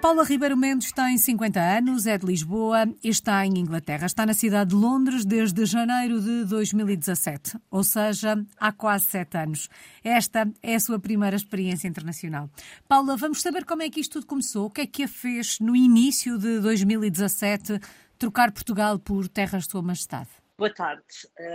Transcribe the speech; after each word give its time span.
Paula 0.00 0.24
Ribeiro 0.24 0.56
Mendes 0.56 0.92
tem 0.92 1.18
50 1.18 1.60
anos, 1.60 2.06
é 2.06 2.16
de 2.16 2.24
Lisboa 2.24 2.88
e 3.04 3.10
está 3.10 3.44
em 3.44 3.58
Inglaterra. 3.58 4.06
Está 4.06 4.24
na 4.24 4.32
cidade 4.32 4.70
de 4.70 4.76
Londres 4.76 5.26
desde 5.26 5.66
janeiro 5.66 6.22
de 6.22 6.46
2017, 6.46 7.58
ou 7.70 7.84
seja, 7.84 8.42
há 8.58 8.72
quase 8.72 9.04
sete 9.04 9.36
anos. 9.36 9.68
Esta 10.02 10.50
é 10.62 10.74
a 10.74 10.80
sua 10.80 10.98
primeira 10.98 11.36
experiência 11.36 11.86
internacional. 11.86 12.48
Paula, 12.88 13.14
vamos 13.14 13.42
saber 13.42 13.66
como 13.66 13.82
é 13.82 13.90
que 13.90 14.00
isto 14.00 14.12
tudo 14.14 14.26
começou, 14.26 14.66
o 14.66 14.70
que 14.70 14.80
é 14.80 14.86
que 14.86 15.02
a 15.02 15.08
fez 15.08 15.60
no 15.60 15.76
início 15.76 16.38
de 16.38 16.60
2017 16.60 17.78
trocar 18.18 18.52
Portugal 18.52 18.98
por 18.98 19.28
terras 19.28 19.64
de 19.64 19.70
Sua 19.70 19.82
Majestade? 19.82 20.39
Boa 20.60 20.74
tarde, 20.74 21.02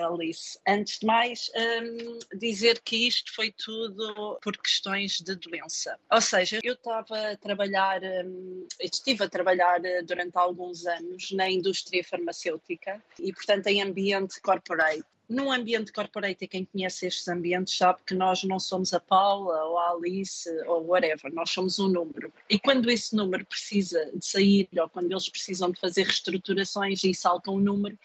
Alice. 0.03 0.57
Antes 0.67 0.97
de 0.97 1.05
mais, 1.05 1.51
um, 1.55 2.17
dizer 2.39 2.81
que 2.81 3.07
isto 3.07 3.35
foi 3.35 3.51
tudo 3.51 4.39
por 4.41 4.57
questões 4.57 5.19
de 5.19 5.35
doença. 5.35 5.95
Ou 6.11 6.19
seja, 6.19 6.59
eu 6.63 6.73
estava 6.73 7.33
a 7.33 7.37
trabalhar, 7.37 8.01
um, 8.01 8.67
estive 8.79 9.25
a 9.25 9.29
trabalhar 9.29 9.85
eh, 9.85 10.01
durante 10.01 10.35
alguns 10.35 10.87
anos 10.87 11.31
na 11.33 11.47
indústria 11.47 12.03
farmacêutica 12.03 12.99
e, 13.19 13.31
portanto, 13.31 13.67
em 13.67 13.83
ambiente 13.83 14.41
corporate 14.41 15.05
num 15.27 15.51
ambiente 15.51 15.91
corporate, 15.91 16.45
e 16.45 16.47
quem 16.47 16.65
conhece 16.65 17.07
estes 17.07 17.27
ambientes 17.27 17.75
sabe 17.75 17.99
que 18.05 18.13
nós 18.13 18.43
não 18.43 18.59
somos 18.59 18.93
a 18.93 18.99
Paula 18.99 19.63
ou 19.65 19.77
a 19.77 19.91
Alice 19.91 20.49
ou 20.67 20.85
whatever, 20.85 21.33
nós 21.33 21.49
somos 21.49 21.79
um 21.79 21.87
número. 21.87 22.31
E 22.49 22.59
quando 22.59 22.89
esse 22.89 23.15
número 23.15 23.45
precisa 23.45 24.11
de 24.13 24.25
sair, 24.25 24.69
ou 24.77 24.87
quando 24.87 25.11
eles 25.11 25.27
precisam 25.27 25.71
de 25.71 25.79
fazer 25.79 26.03
reestruturações 26.03 27.03
e 27.03 27.13
saltam 27.13 27.55
um 27.55 27.59
número, 27.59 27.97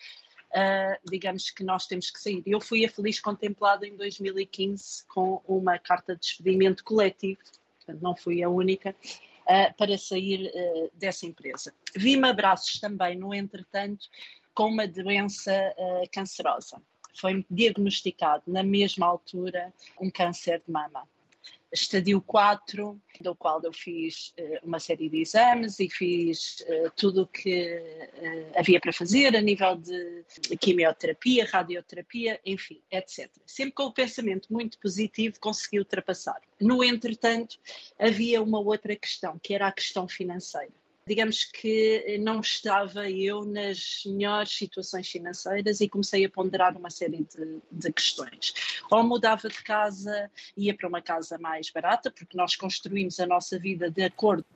uh, 0.51 1.11
digamos 1.11 1.51
que 1.51 1.65
nós 1.65 1.87
temos 1.87 2.11
que 2.11 2.21
sair. 2.21 2.43
Eu 2.47 2.61
fui 2.61 2.85
a 2.85 2.91
feliz 2.91 3.21
contemplada 3.21 3.87
em 3.87 3.97
2015 3.97 5.07
com 5.07 5.43
uma 5.47 5.79
carta 5.79 6.15
de 6.15 6.21
despedimento 6.21 6.85
coletivo, 6.85 7.41
portanto 7.77 8.03
não 8.03 8.17
fui 8.17 8.43
a 8.43 8.49
única, 8.49 8.91
uh, 8.91 9.77
para 9.77 9.97
sair 9.99 10.51
uh, 10.55 10.91
dessa 10.95 11.27
empresa. 11.27 11.75
Vi-me 11.97 12.29
abraços 12.29 12.81
também, 12.81 13.17
no 13.17 13.35
entretanto, 13.35 14.07
com 14.55 14.69
uma 14.69 14.87
doença 14.87 15.53
cancerosa. 16.13 16.83
Foi 17.15 17.47
diagnosticado 17.49 18.43
na 18.47 18.63
mesma 18.63 19.07
altura 19.07 19.73
um 19.99 20.11
câncer 20.11 20.61
de 20.67 20.71
mama 20.71 21.09
estadio 21.73 22.21
4, 22.21 23.01
do 23.21 23.35
qual 23.35 23.61
eu 23.63 23.73
fiz 23.73 24.33
uh, 24.39 24.67
uma 24.67 24.81
série 24.81 25.09
de 25.09 25.21
exames 25.21 25.79
e 25.79 25.89
fiz 25.89 26.61
uh, 26.61 26.91
tudo 26.97 27.23
o 27.23 27.27
que 27.27 27.77
uh, 27.77 28.59
havia 28.59 28.81
para 28.81 28.93
fazer 28.93 29.37
a 29.37 29.41
nível 29.41 29.77
de 29.77 30.25
quimioterapia, 30.59 31.49
radioterapia, 31.51 32.41
enfim, 32.45 32.83
etc. 32.91 33.31
Sempre 33.47 33.73
com 33.73 33.85
o 33.85 33.93
pensamento 33.93 34.53
muito 34.53 34.79
positivo 34.79 35.39
consegui 35.41 35.79
ultrapassar. 35.79 36.41
No 36.61 36.83
entretanto, 36.83 37.57
havia 37.99 38.43
uma 38.43 38.59
outra 38.59 38.97
questão, 38.97 39.39
que 39.39 39.55
era 39.55 39.69
a 39.69 39.73
questão 39.73 40.09
financeira 40.09 40.80
digamos 41.11 41.45
que 41.45 42.19
não 42.21 42.39
estava 42.39 43.11
eu 43.11 43.45
nas 43.45 44.05
melhores 44.07 44.53
situações 44.57 45.09
financeiras 45.09 45.81
e 45.81 45.89
comecei 45.89 46.25
a 46.25 46.31
ponderar 46.31 46.77
uma 46.77 46.89
série 46.89 47.25
de, 47.25 47.61
de 47.69 47.93
questões. 47.93 48.55
Ou 48.89 49.03
mudava 49.03 49.49
de 49.49 49.61
casa, 49.65 50.31
ia 50.57 50.73
para 50.73 50.87
uma 50.87 51.03
casa 51.03 51.37
mais 51.37 51.69
barata, 51.69 52.13
porque 52.13 52.37
nós 52.37 52.55
construímos 52.55 53.19
a 53.19 53.27
nossa 53.27 53.59
vida 53.59 53.91
de 53.91 54.05
acordo 54.05 54.47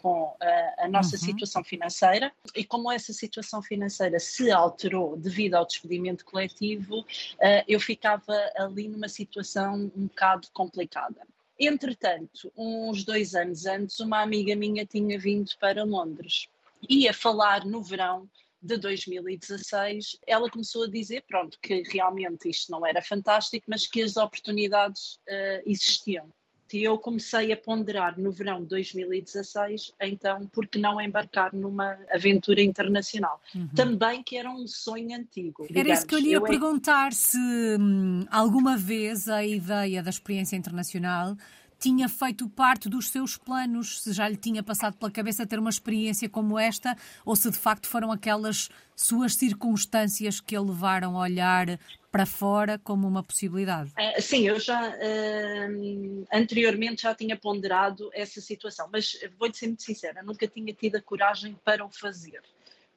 com 0.00 0.36
a, 0.40 0.84
a 0.84 0.88
nossa 0.88 1.16
uhum. 1.16 1.22
situação 1.22 1.64
financeira 1.64 2.30
e 2.54 2.62
como 2.62 2.92
essa 2.92 3.12
situação 3.12 3.60
financeira 3.60 4.20
se 4.20 4.52
alterou 4.52 5.16
devido 5.16 5.56
ao 5.56 5.66
despedimento 5.66 6.24
coletivo, 6.24 7.00
uh, 7.00 7.64
eu 7.66 7.80
ficava 7.80 8.34
ali 8.54 8.86
numa 8.86 9.08
situação 9.08 9.90
um 9.96 10.06
bocado 10.06 10.46
complicada. 10.52 11.26
Entretanto, 11.58 12.52
uns 12.56 13.04
dois 13.04 13.34
anos 13.34 13.64
antes, 13.66 14.00
uma 14.00 14.20
amiga 14.22 14.56
minha 14.56 14.84
tinha 14.84 15.18
vindo 15.18 15.50
para 15.60 15.84
Londres. 15.84 16.48
Ia 16.88 17.14
falar 17.14 17.64
no 17.64 17.82
verão 17.82 18.28
de 18.60 18.76
2016, 18.78 20.18
ela 20.26 20.50
começou 20.50 20.84
a 20.84 20.90
dizer, 20.90 21.22
pronto, 21.28 21.58
que 21.60 21.82
realmente 21.82 22.48
isto 22.48 22.72
não 22.72 22.84
era 22.84 23.02
fantástico, 23.02 23.66
mas 23.68 23.86
que 23.86 24.02
as 24.02 24.16
oportunidades 24.16 25.16
uh, 25.28 25.62
existiam. 25.66 26.32
E 26.74 26.82
eu 26.82 26.98
comecei 26.98 27.52
a 27.52 27.56
ponderar 27.56 28.18
no 28.18 28.32
verão 28.32 28.62
de 28.62 28.66
2016, 28.66 29.94
então, 30.00 30.44
por 30.48 30.66
que 30.66 30.76
não 30.76 31.00
embarcar 31.00 31.54
numa 31.54 31.96
aventura 32.12 32.60
internacional? 32.60 33.40
Uhum. 33.54 33.68
Também 33.76 34.24
que 34.24 34.36
era 34.36 34.50
um 34.50 34.66
sonho 34.66 35.16
antigo. 35.16 35.62
Digamos. 35.68 35.76
Era 35.76 35.94
isso 35.94 36.04
que 36.04 36.16
eu 36.16 36.18
lhe 36.18 36.30
ia 36.30 36.38
eu 36.38 36.42
perguntar, 36.42 37.12
se 37.12 37.38
hum, 37.78 38.26
alguma 38.28 38.76
vez 38.76 39.28
a 39.28 39.44
ideia 39.44 40.02
da 40.02 40.10
experiência 40.10 40.56
internacional 40.56 41.36
tinha 41.84 42.08
feito 42.08 42.48
parte 42.48 42.88
dos 42.88 43.10
seus 43.10 43.36
planos, 43.36 44.00
se 44.00 44.14
já 44.14 44.26
lhe 44.26 44.38
tinha 44.38 44.62
passado 44.62 44.96
pela 44.96 45.10
cabeça 45.10 45.46
ter 45.46 45.58
uma 45.58 45.68
experiência 45.68 46.30
como 46.30 46.58
esta, 46.58 46.96
ou 47.26 47.36
se 47.36 47.50
de 47.50 47.58
facto 47.58 47.86
foram 47.86 48.10
aquelas 48.10 48.70
suas 48.96 49.34
circunstâncias 49.34 50.40
que 50.40 50.56
a 50.56 50.62
levaram 50.62 51.14
a 51.18 51.20
olhar 51.20 51.78
para 52.10 52.24
fora 52.24 52.78
como 52.78 53.06
uma 53.06 53.22
possibilidade? 53.22 53.90
Uh, 53.90 54.22
sim, 54.22 54.48
eu 54.48 54.58
já 54.58 54.88
uh, 54.88 56.26
anteriormente 56.32 57.02
já 57.02 57.14
tinha 57.14 57.36
ponderado 57.36 58.08
essa 58.14 58.40
situação, 58.40 58.88
mas 58.90 59.20
vou-lhe 59.38 59.52
ser 59.52 59.66
muito 59.66 59.82
sincera, 59.82 60.22
nunca 60.22 60.48
tinha 60.48 60.72
tido 60.72 60.96
a 60.96 61.02
coragem 61.02 61.54
para 61.62 61.84
o 61.84 61.90
fazer 61.90 62.40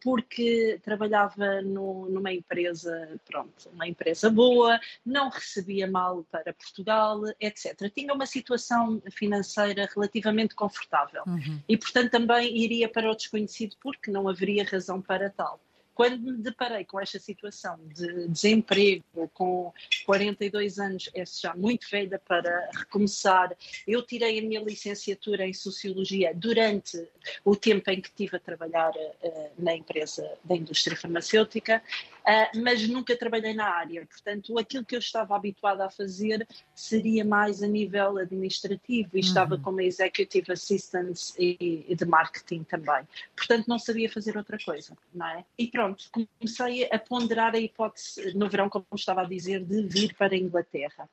porque 0.02 0.80
trabalhava 0.84 1.62
no, 1.62 2.10
numa 2.10 2.32
empresa, 2.32 3.20
pronto, 3.26 3.70
uma 3.70 3.88
empresa 3.88 4.30
boa, 4.30 4.80
não 5.06 5.30
recebia 5.30 5.90
mal 5.90 6.24
para 6.32 6.54
Portugal, 6.54 7.22
etc. 7.40 7.92
Tinha 7.94 8.14
uma 8.14 8.26
situação 8.26 9.02
financeira 9.12 9.88
relativamente 9.94 10.56
confortável 10.56 11.24
uhum. 11.28 11.62
e, 11.68 11.78
portanto, 11.78 12.12
também 12.12 12.58
iria 12.58 12.90
para 12.90 13.12
o 13.12 13.16
desconhecido 13.16 13.76
porque 13.82 14.12
não 14.12 14.28
haveria 14.28 14.64
razão 14.64 15.02
para 15.02 15.30
tal. 15.30 15.60
Quando 15.98 16.32
me 16.32 16.38
deparei 16.38 16.86
com 16.86 17.00
esta 17.00 17.18
situação 17.18 17.76
de 17.88 18.28
desemprego, 18.28 19.04
com 19.34 19.74
42 20.06 20.78
anos, 20.78 21.10
é 21.12 21.26
já 21.26 21.56
muito 21.56 21.90
velha 21.90 22.20
para 22.20 22.70
recomeçar, 22.72 23.52
eu 23.88 24.04
tirei 24.04 24.38
a 24.38 24.42
minha 24.44 24.62
licenciatura 24.62 25.48
em 25.48 25.54
Sociologia 25.54 26.36
durante 26.36 27.04
o 27.44 27.56
tempo 27.56 27.90
em 27.90 28.00
que 28.00 28.10
estive 28.10 28.36
a 28.36 28.40
trabalhar 28.40 28.92
uh, 28.92 29.50
na 29.58 29.74
empresa 29.74 30.38
da 30.44 30.56
indústria 30.56 30.96
farmacêutica, 30.96 31.82
uh, 32.20 32.62
mas 32.62 32.88
nunca 32.88 33.18
trabalhei 33.18 33.56
na 33.56 33.68
área. 33.68 34.06
Portanto, 34.06 34.56
aquilo 34.60 34.86
que 34.86 34.96
eu 34.96 35.00
estava 35.00 35.36
habituada 35.36 35.84
a 35.84 35.90
fazer 35.90 36.48
seria 36.76 37.26
mais 37.26 37.64
a 37.64 37.68
nível 37.68 38.20
administrativo 38.20 39.10
e 39.16 39.22
uhum. 39.22 39.28
estava 39.28 39.58
como 39.58 39.82
Executive 39.82 40.52
Assistant 40.52 41.18
e, 41.40 41.88
e 41.88 41.96
de 41.96 42.06
marketing 42.06 42.62
também. 42.66 43.04
Portanto, 43.36 43.66
não 43.68 43.80
sabia 43.80 44.08
fazer 44.12 44.38
outra 44.38 44.60
coisa, 44.64 44.96
não 45.12 45.26
é? 45.26 45.44
E 45.58 45.66
pronto 45.66 45.87
pronto, 45.88 46.30
comecei 46.40 46.90
a 46.92 47.00
ponderar 47.00 47.56
a 47.56 47.60
hipótese 47.60 48.34
no 48.36 48.50
verão, 48.50 48.70
como 48.70 48.86
estava 48.96 49.22
a 49.22 49.26
dizer, 49.26 49.64
de 49.64 49.84
vir 49.84 50.14
para 50.16 50.34
a 50.34 50.38
Inglaterra. 50.38 51.10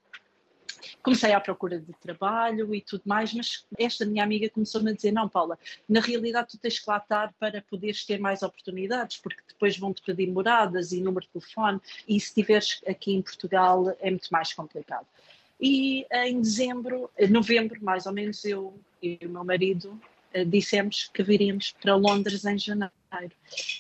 Comecei 1.03 1.33
à 1.33 1.41
procura 1.41 1.79
de 1.79 1.93
trabalho 1.95 2.75
e 2.75 2.81
tudo 2.81 3.03
mais, 3.07 3.33
mas 3.33 3.67
esta 3.79 4.05
minha 4.05 4.23
amiga 4.23 4.51
começou-me 4.51 4.91
a 4.91 4.95
dizer: 4.95 5.13
Não, 5.13 5.29
Paula, 5.29 5.59
na 5.89 6.01
realidade 6.01 6.49
tu 6.49 6.59
tens 6.59 6.79
que 6.79 6.89
lá 6.89 6.99
estar 6.99 7.33
para 7.39 7.63
poderes 7.63 8.05
ter 8.05 8.19
mais 8.19 8.43
oportunidades, 8.43 9.17
porque 9.19 9.41
depois 9.49 9.79
vão-te 9.79 10.03
pedir 10.03 10.31
moradas 10.31 10.93
e 10.93 11.01
número 11.01 11.27
de 11.27 11.33
telefone, 11.33 11.81
e 12.07 12.21
se 12.21 12.29
estiveres 12.29 12.83
aqui 12.87 13.15
em 13.15 13.23
Portugal 13.23 13.97
é 14.01 14.11
muito 14.11 14.29
mais 14.31 14.53
complicado. 14.53 15.07
E 15.61 16.07
em 16.13 16.41
dezembro, 16.41 17.11
novembro 17.31 17.83
mais 17.83 18.07
ou 18.07 18.13
menos, 18.13 18.45
eu 18.45 18.79
e 19.03 19.19
o 19.25 19.29
meu 19.29 19.45
marido 19.45 19.99
eh, 20.33 20.45
dissemos 20.45 21.11
que 21.15 21.23
viríamos 21.23 21.73
para 21.81 21.95
Londres 21.95 22.45
em 22.45 22.59
janeiro. 22.59 22.93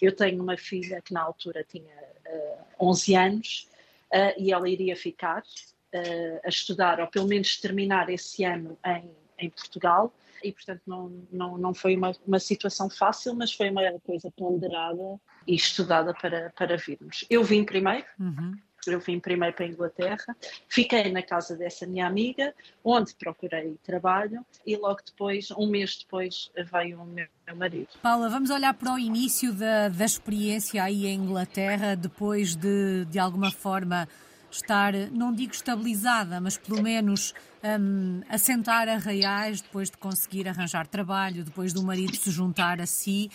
Eu 0.00 0.14
tenho 0.14 0.42
uma 0.42 0.56
filha 0.56 1.00
que 1.00 1.12
na 1.12 1.22
altura 1.22 1.64
tinha 1.64 1.84
uh, 1.84 2.26
eh, 2.26 2.58
11 2.80 3.16
anos 3.16 3.68
uh, 4.12 4.40
e 4.40 4.52
ela 4.52 4.68
iria 4.68 4.96
ficar 4.96 5.42
uh, 5.42 6.40
a 6.44 6.48
estudar, 6.48 7.00
ou 7.00 7.06
pelo 7.06 7.26
menos 7.26 7.60
terminar 7.60 8.08
esse 8.10 8.44
ano 8.44 8.78
em, 8.84 9.10
em 9.38 9.50
Portugal. 9.50 10.12
E, 10.42 10.52
portanto, 10.52 10.82
não, 10.86 11.26
não, 11.32 11.56
não 11.56 11.72
foi 11.72 11.96
uma, 11.96 12.12
uma 12.26 12.38
situação 12.38 12.90
fácil, 12.90 13.34
mas 13.34 13.52
foi 13.52 13.70
uma 13.70 13.82
coisa 14.00 14.30
ponderada 14.30 15.18
e 15.46 15.54
estudada 15.54 16.12
para, 16.12 16.50
para 16.50 16.76
virmos. 16.76 17.24
Eu 17.30 17.42
vim 17.42 17.64
primeiro, 17.64 18.04
uhum 18.20 18.54
eu 18.92 19.00
vim 19.00 19.18
primeiro 19.18 19.54
para 19.54 19.64
a 19.64 19.68
Inglaterra, 19.68 20.36
fiquei 20.68 21.10
na 21.10 21.22
casa 21.22 21.56
dessa 21.56 21.86
minha 21.86 22.06
amiga, 22.06 22.54
onde 22.82 23.14
procurei 23.14 23.76
trabalho 23.84 24.44
e 24.66 24.76
logo 24.76 25.00
depois, 25.04 25.50
um 25.52 25.66
mês 25.66 25.98
depois, 25.98 26.50
veio 26.72 27.00
o 27.00 27.06
meu 27.06 27.26
marido. 27.56 27.88
Paula, 28.02 28.28
vamos 28.28 28.50
olhar 28.50 28.74
para 28.74 28.94
o 28.94 28.98
início 28.98 29.52
da, 29.52 29.88
da 29.88 30.04
experiência 30.04 30.82
aí 30.82 31.06
em 31.06 31.14
Inglaterra, 31.14 31.94
depois 31.94 32.54
de, 32.54 33.04
de 33.06 33.18
alguma 33.18 33.50
forma, 33.50 34.08
estar, 34.50 34.92
não 35.10 35.32
digo 35.32 35.52
estabilizada, 35.52 36.40
mas 36.40 36.56
pelo 36.56 36.82
menos 36.82 37.34
um, 37.62 38.20
assentar 38.28 38.88
a 38.88 38.96
reais, 38.96 39.60
depois 39.60 39.90
de 39.90 39.96
conseguir 39.96 40.48
arranjar 40.48 40.86
trabalho, 40.86 41.44
depois 41.44 41.72
do 41.72 41.82
marido 41.82 42.16
se 42.16 42.30
juntar 42.30 42.80
a 42.80 42.86
si. 42.86 43.30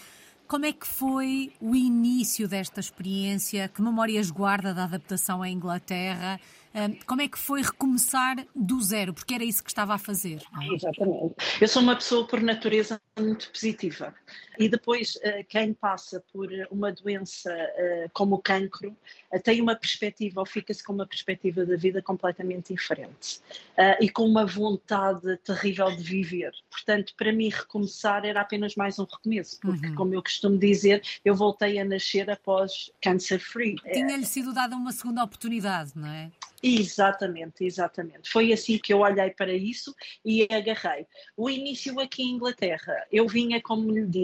Como 0.50 0.66
é 0.66 0.74
que 0.74 0.88
foi 0.88 1.54
o 1.62 1.76
início 1.76 2.48
desta 2.48 2.80
experiência? 2.80 3.68
Que 3.68 3.84
memórias 3.84 4.32
guarda 4.32 4.74
da 4.74 4.86
adaptação 4.86 5.44
à 5.44 5.48
Inglaterra? 5.48 6.40
como 7.06 7.22
é 7.22 7.28
que 7.28 7.38
foi 7.38 7.62
recomeçar 7.62 8.46
do 8.56 8.80
zero? 8.82 9.14
Porque 9.14 9.34
era 9.34 9.44
isso 9.44 9.64
que 9.64 9.70
estava 9.70 9.96
a 9.96 9.98
fazer. 9.98 10.42
Exatamente. 10.72 11.36
Eu 11.60 11.68
sou 11.68 11.82
uma 11.82 11.96
pessoa 11.96 12.28
por 12.28 12.42
natureza 12.42 13.02
muito 13.18 13.52
positiva. 13.52 14.14
E 14.58 14.68
depois, 14.68 15.16
uh, 15.16 15.44
quem 15.48 15.74
passa 15.74 16.24
por 16.32 16.50
uma 16.70 16.92
doença 16.92 17.52
uh, 17.52 18.10
como 18.14 18.36
o 18.36 18.42
cancro 18.42 18.96
uh, 19.34 19.40
tem 19.42 19.62
uma 19.62 19.76
perspectiva 19.76 20.40
ou 20.40 20.46
fica-se 20.46 20.84
com 20.84 20.94
uma 20.94 21.06
perspectiva 21.06 21.66
da 21.66 21.76
vida 21.76 22.02
completamente 22.02 22.74
diferente 22.74 23.40
e 24.02 24.10
com 24.10 24.26
uma 24.26 24.46
vontade 24.46 25.38
terrível 25.38 25.90
de 25.96 26.04
viver. 26.04 26.52
Portanto, 26.70 27.14
para 27.18 27.32
mim, 27.32 27.50
recomeçar 27.50 28.26
era 28.26 28.42
apenas 28.42 28.76
mais 28.76 29.00
um 29.00 29.06
recomeço, 29.06 29.58
porque, 29.62 29.88
uhum. 29.88 29.96
como 29.96 30.14
eu 30.14 30.22
costumo 30.22 30.58
dizer, 30.58 31.02
eu 31.24 31.34
voltei 31.34 31.80
a 31.80 31.86
nascer 31.86 32.30
após 32.30 32.92
cancer 33.02 33.40
free. 33.40 33.76
Tinha-lhe 33.94 34.26
sido 34.26 34.54
dada 34.54 34.76
uma 34.76 34.92
segunda 34.92 35.24
oportunidade, 35.24 35.94
não 35.96 36.08
é? 36.08 36.30
Exatamente, 36.62 37.64
exatamente. 37.64 38.30
Foi 38.30 38.52
assim 38.52 38.78
que 38.78 38.94
eu 38.94 39.00
olhei 39.00 39.30
para 39.32 39.54
isso 39.54 39.96
e 40.26 40.44
agarrei. 40.52 41.08
O 41.36 41.50
início 41.50 41.98
aqui 42.00 42.22
em 42.22 42.32
Inglaterra, 42.32 42.94
eu 43.12 43.28
vinha, 43.28 43.62
como 43.62 43.92
lhe 43.92 44.06
disse, 44.06 44.19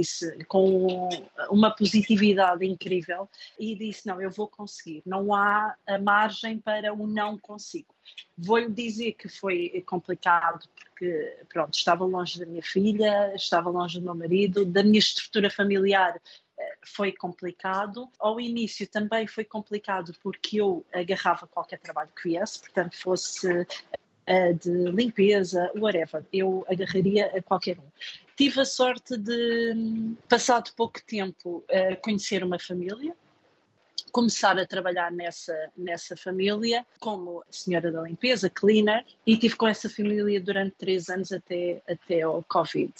com 0.47 1.09
uma 1.49 1.71
positividade 1.75 2.65
incrível 2.65 3.29
e 3.59 3.75
disse: 3.75 4.07
não, 4.07 4.21
eu 4.21 4.31
vou 4.31 4.47
conseguir, 4.47 5.01
não 5.05 5.33
há 5.33 5.75
a 5.87 5.97
margem 5.97 6.59
para 6.59 6.93
o 6.93 7.07
não 7.07 7.37
consigo. 7.37 7.93
Vou-lhe 8.37 8.69
dizer 8.69 9.13
que 9.13 9.27
foi 9.27 9.83
complicado 9.85 10.67
porque, 10.75 11.37
pronto, 11.49 11.73
estava 11.73 12.05
longe 12.05 12.39
da 12.39 12.45
minha 12.45 12.63
filha, 12.63 13.33
estava 13.35 13.69
longe 13.69 13.99
do 13.99 14.05
meu 14.05 14.15
marido, 14.15 14.65
da 14.65 14.83
minha 14.83 14.99
estrutura 14.99 15.49
familiar 15.49 16.19
foi 16.85 17.11
complicado. 17.11 18.09
Ao 18.19 18.39
início 18.39 18.87
também 18.87 19.27
foi 19.27 19.43
complicado 19.43 20.13
porque 20.21 20.61
eu 20.61 20.85
agarrava 20.93 21.47
qualquer 21.47 21.79
trabalho 21.79 22.09
que 22.15 22.29
viesse, 22.29 22.59
portanto, 22.59 22.95
fosse 22.95 23.49
uh, 23.61 24.53
de 24.61 24.71
limpeza, 24.91 25.71
whatever, 25.75 26.25
eu 26.31 26.65
agarraria 26.69 27.27
a 27.35 27.41
qualquer 27.41 27.77
um. 27.79 27.91
Tive 28.35 28.61
a 28.61 28.65
sorte 28.65 29.17
de, 29.17 29.73
passado 30.27 30.71
pouco 30.75 31.01
tempo, 31.05 31.63
uh, 31.69 32.01
conhecer 32.01 32.43
uma 32.43 32.59
família, 32.59 33.15
começar 34.11 34.59
a 34.59 34.65
trabalhar 34.65 35.11
nessa, 35.11 35.71
nessa 35.75 36.17
família 36.17 36.85
como 36.99 37.43
senhora 37.49 37.91
da 37.91 38.01
limpeza, 38.01 38.49
cleaner, 38.49 39.05
e 39.25 39.37
tive 39.37 39.55
com 39.55 39.67
essa 39.67 39.89
família 39.89 40.39
durante 40.41 40.75
três 40.77 41.09
anos 41.09 41.31
até, 41.31 41.81
até 41.87 42.27
o 42.27 42.43
Covid. 42.43 42.93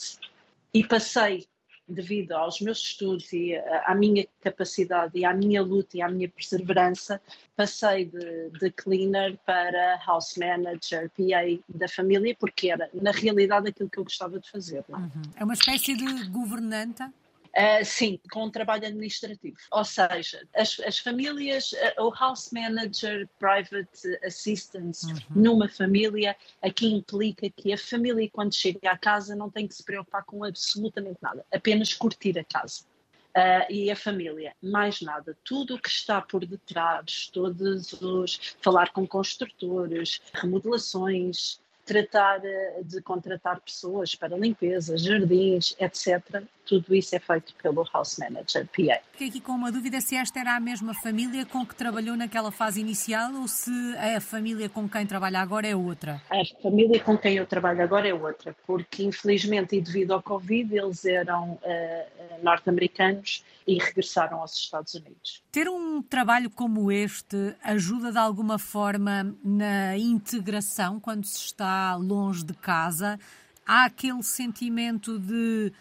E 0.74 0.86
passei 0.86 1.48
devido 1.88 2.34
aos 2.34 2.60
meus 2.62 2.80
estudos 2.80 3.32
e 3.32 3.56
à 3.86 3.94
minha 3.96 4.28
capacidade 4.42 5.18
e 5.18 5.26
à 5.26 5.34
minha 5.34 5.62
luta 5.62 5.98
e 5.98 6.02
à 6.02 6.10
minha 6.10 6.28
perseverança, 6.28 7.22
passei 7.56 8.06
de, 8.06 8.50
de 8.60 8.72
cleaner 8.72 9.38
para 9.46 10.00
house 10.06 10.36
manager, 10.38 11.10
PA 11.10 11.64
da 11.70 11.88
família, 11.88 12.36
porque 12.40 12.70
era, 12.70 12.90
na 12.94 13.12
realidade, 13.12 13.70
aquilo 13.70 13.90
que 13.90 14.00
eu 14.00 14.04
gostava 14.04 14.40
de 14.40 14.50
fazer. 14.50 14.84
É? 14.90 14.96
Uhum. 14.96 15.22
É 15.36 15.44
uma 15.44 15.54
espécie 15.54 15.96
de 15.96 16.28
governanta 16.30 17.12
Uh, 17.58 17.86
sim, 17.86 18.20
com 18.30 18.44
um 18.44 18.52
trabalho 18.52 18.86
administrativo. 18.86 19.56
Ou 19.72 19.86
seja, 19.86 20.46
as, 20.54 20.78
as 20.82 21.00
famílias, 21.00 21.72
uh, 21.72 22.04
o 22.04 22.14
house 22.14 22.52
manager, 22.52 23.30
private 23.40 24.20
assistants 24.26 25.04
uhum. 25.04 25.20
numa 25.30 25.70
família, 25.70 26.36
aqui 26.62 26.94
implica 26.94 27.50
que 27.50 27.72
a 27.72 27.78
família, 27.78 28.30
quando 28.30 28.54
chega 28.54 28.92
à 28.92 28.98
casa, 28.98 29.38
não 29.38 29.50
tem 29.50 29.66
que 29.70 29.74
se 29.74 29.86
preocupar 29.86 30.26
com 30.26 30.44
absolutamente 30.44 31.18
nada, 31.22 31.46
apenas 31.50 31.94
curtir 31.94 32.38
a 32.38 32.44
casa. 32.44 32.84
Uh, 33.30 33.72
e 33.72 33.92
a 33.92 33.96
família, 33.96 34.54
mais 34.62 35.02
nada. 35.02 35.38
Tudo 35.44 35.76
o 35.76 35.82
que 35.82 35.90
está 35.90 36.22
por 36.22 36.46
detrás, 36.46 37.30
todos 37.34 37.94
os. 37.94 38.56
falar 38.62 38.92
com 38.92 39.08
construtores, 39.08 40.22
remodelações, 40.34 41.60
tratar 41.86 42.42
de 42.84 43.02
contratar 43.02 43.62
pessoas 43.62 44.16
para 44.16 44.38
limpeza, 44.38 44.98
jardins, 44.98 45.76
etc. 45.80 46.44
Tudo 46.66 46.96
isso 46.96 47.16
é 47.16 47.20
feito 47.20 47.54
pelo 47.62 47.86
House 47.94 48.18
Manager 48.18 48.68
PA. 48.68 49.00
Fiquei 49.12 49.30
aqui 49.30 49.40
com 49.40 49.54
uma 49.54 49.72
dúvida 49.72 50.02
se 50.02 50.16
esta 50.16 50.40
era 50.40 50.56
a 50.56 50.60
mesma 50.60 50.94
família 50.94 51.46
com 51.46 51.66
que 51.66 51.76
trabalhou 51.76 52.18
naquela 52.18 52.52
fase 52.52 52.82
inicial 52.82 53.34
ou 53.36 53.48
se 53.48 53.72
a 53.98 54.20
família 54.20 54.68
com 54.68 54.90
quem 54.90 55.06
trabalha 55.06 55.40
agora 55.40 55.68
é 55.68 55.76
outra? 55.76 56.22
A 56.30 56.62
família 56.62 57.00
com 57.00 57.18
quem 57.18 57.36
eu 57.36 57.46
trabalho 57.46 57.82
agora 57.82 58.08
é 58.08 58.14
outra, 58.14 58.56
porque 58.66 59.04
infelizmente 59.04 59.76
e 59.76 59.82
devido 59.82 60.12
ao 60.12 60.22
Covid 60.22 60.76
eles 60.76 61.06
eram 61.06 61.54
uh, 61.54 62.44
norte-americanos 62.44 63.44
e 63.68 63.78
regressaram 63.78 64.40
aos 64.40 64.56
Estados 64.56 64.94
Unidos. 64.94 65.44
Ter 65.52 65.68
um 65.68 66.02
trabalho 66.02 66.50
como 66.50 66.92
este 66.92 67.56
ajuda 67.64 68.12
de 68.12 68.18
alguma 68.18 68.60
forma 68.60 69.36
na 69.44 69.98
integração 69.98 71.00
quando 71.00 71.26
se 71.26 71.38
está 71.38 71.96
longe 71.96 72.44
de 72.44 72.54
casa? 72.54 73.20
Há 73.66 73.86
aquele 73.86 74.22
sentimento 74.22 75.18
de 75.18 75.72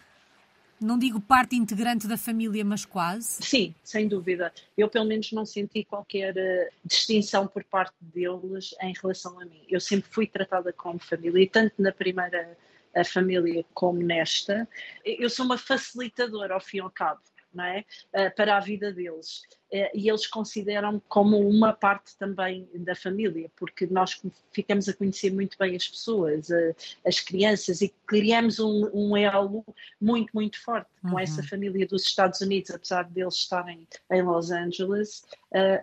não 0.79 0.97
digo 0.97 1.19
parte 1.19 1.55
integrante 1.55 2.07
da 2.07 2.17
família, 2.17 2.63
mas 2.63 2.85
quase? 2.85 3.43
Sim, 3.43 3.73
sem 3.83 4.07
dúvida. 4.07 4.53
Eu, 4.77 4.89
pelo 4.89 5.05
menos, 5.05 5.31
não 5.31 5.45
senti 5.45 5.83
qualquer 5.83 6.35
uh, 6.35 6.73
distinção 6.83 7.47
por 7.47 7.63
parte 7.63 7.95
deles 8.01 8.75
em 8.81 8.93
relação 9.01 9.39
a 9.39 9.45
mim. 9.45 9.63
Eu 9.69 9.79
sempre 9.79 10.09
fui 10.11 10.27
tratada 10.27 10.73
como 10.73 10.99
família, 10.99 11.41
e 11.43 11.47
tanto 11.47 11.73
na 11.81 11.91
primeira 11.91 12.57
família 13.03 13.65
como 13.73 14.01
nesta. 14.01 14.67
Eu 15.03 15.29
sou 15.29 15.45
uma 15.45 15.57
facilitadora, 15.57 16.53
ao 16.53 16.61
fim 16.61 16.77
e 16.77 16.79
ao 16.81 16.89
cabo 16.89 17.19
não 17.55 17.63
é? 17.63 17.85
Uh, 18.13 18.35
para 18.35 18.57
a 18.57 18.59
vida 18.59 18.91
deles. 18.91 19.43
Uh, 19.71 19.89
e 19.93 20.09
eles 20.09 20.27
consideram 20.27 21.01
como 21.07 21.39
uma 21.39 21.73
parte 21.73 22.15
também 22.17 22.69
da 22.75 22.95
família, 22.95 23.49
porque 23.55 23.87
nós 23.87 24.21
ficamos 24.51 24.87
a 24.87 24.93
conhecer 24.93 25.31
muito 25.31 25.57
bem 25.57 25.75
as 25.75 25.87
pessoas, 25.87 26.49
uh, 26.49 26.75
as 27.05 27.19
crianças, 27.19 27.81
e 27.81 27.93
criamos 28.05 28.59
um, 28.59 28.89
um 28.93 29.17
elo 29.17 29.65
muito, 29.99 30.29
muito 30.33 30.61
forte 30.63 30.89
com 31.01 31.09
uhum. 31.09 31.19
essa 31.19 31.41
família 31.43 31.87
dos 31.87 32.03
Estados 32.03 32.41
Unidos, 32.41 32.71
apesar 32.71 33.03
de 33.03 33.21
eles 33.21 33.35
estarem 33.35 33.87
em 34.11 34.21
Los 34.21 34.51
Angeles. 34.51 35.23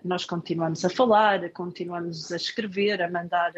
nós 0.05 0.25
continuamos 0.25 0.85
a 0.85 0.91
falar, 0.91 1.49
continuamos 1.51 2.31
a 2.33 2.37
escrever, 2.37 3.01
a 3.03 3.11
mandar 3.11 3.53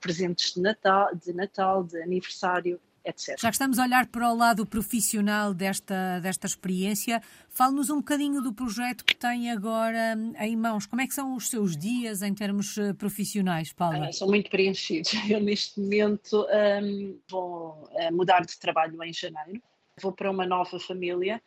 presentes 0.00 0.54
de 0.54 0.60
Natal, 0.60 1.14
de 1.14 1.32
Natal, 1.32 1.84
de 1.84 2.00
aniversário 2.00 2.80
etc. 3.04 3.38
Já 3.38 3.48
que 3.48 3.54
estamos 3.54 3.78
a 3.78 3.84
olhar 3.84 4.06
para 4.06 4.30
o 4.30 4.36
lado 4.36 4.64
profissional 4.64 5.52
desta, 5.52 6.20
desta 6.20 6.46
experiência, 6.46 7.22
fale-nos 7.48 7.90
um 7.90 7.96
bocadinho 7.96 8.40
do 8.40 8.52
projeto 8.52 9.04
que 9.04 9.14
tem 9.14 9.50
agora 9.50 10.14
hum, 10.16 10.32
em 10.38 10.56
mãos. 10.56 10.86
Como 10.86 11.02
é 11.02 11.06
que 11.06 11.14
são 11.14 11.36
os 11.36 11.48
seus 11.48 11.76
dias 11.76 12.22
em 12.22 12.34
termos 12.34 12.78
eh, 12.78 12.92
profissionais, 12.92 13.72
Paula? 13.72 14.06
Ah, 14.06 14.12
são 14.12 14.28
muito 14.28 14.50
preenchidos. 14.50 15.12
Eu, 15.28 15.40
neste 15.40 15.80
momento, 15.80 16.46
um, 16.82 17.18
vou 17.28 17.88
eh, 17.92 18.10
mudar 18.10 18.44
de 18.44 18.58
trabalho 18.58 19.02
em 19.02 19.12
janeiro. 19.12 19.62
Vou 20.00 20.12
para 20.12 20.30
uma 20.30 20.46
nova 20.46 20.80
família 20.80 21.40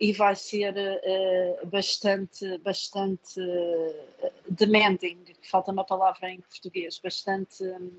e 0.00 0.12
vai 0.12 0.36
ser 0.36 0.74
uh, 0.76 1.66
bastante, 1.66 2.58
bastante 2.58 3.40
uh, 3.40 4.30
demanding, 4.48 5.18
falta 5.42 5.72
uma 5.72 5.84
palavra 5.84 6.30
em 6.30 6.40
português, 6.40 7.00
bastante, 7.02 7.64
uh, 7.64 7.92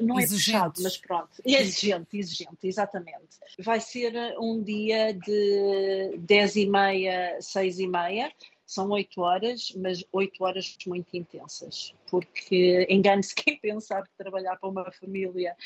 não 0.00 0.18
é 0.18 0.26
puxado, 0.26 0.82
mas 0.82 0.96
pronto, 0.96 1.30
exigente, 1.44 2.18
exigente, 2.18 2.58
exatamente. 2.66 3.38
Vai 3.60 3.80
ser 3.80 4.12
um 4.38 4.62
dia 4.62 5.14
de 5.14 6.16
10 6.18 6.56
e 6.56 6.66
meia, 6.66 7.40
6 7.40 7.78
e 7.78 7.86
meia, 7.86 8.32
são 8.66 8.90
oito 8.90 9.22
horas, 9.22 9.72
mas 9.76 10.04
oito 10.12 10.44
horas 10.44 10.76
muito 10.86 11.16
intensas, 11.16 11.94
porque 12.10 12.86
engane-se 12.90 13.34
quem 13.34 13.56
pensar 13.62 14.02
que 14.02 14.10
trabalhar 14.18 14.56
para 14.56 14.68
uma 14.68 14.90
família 14.90 15.56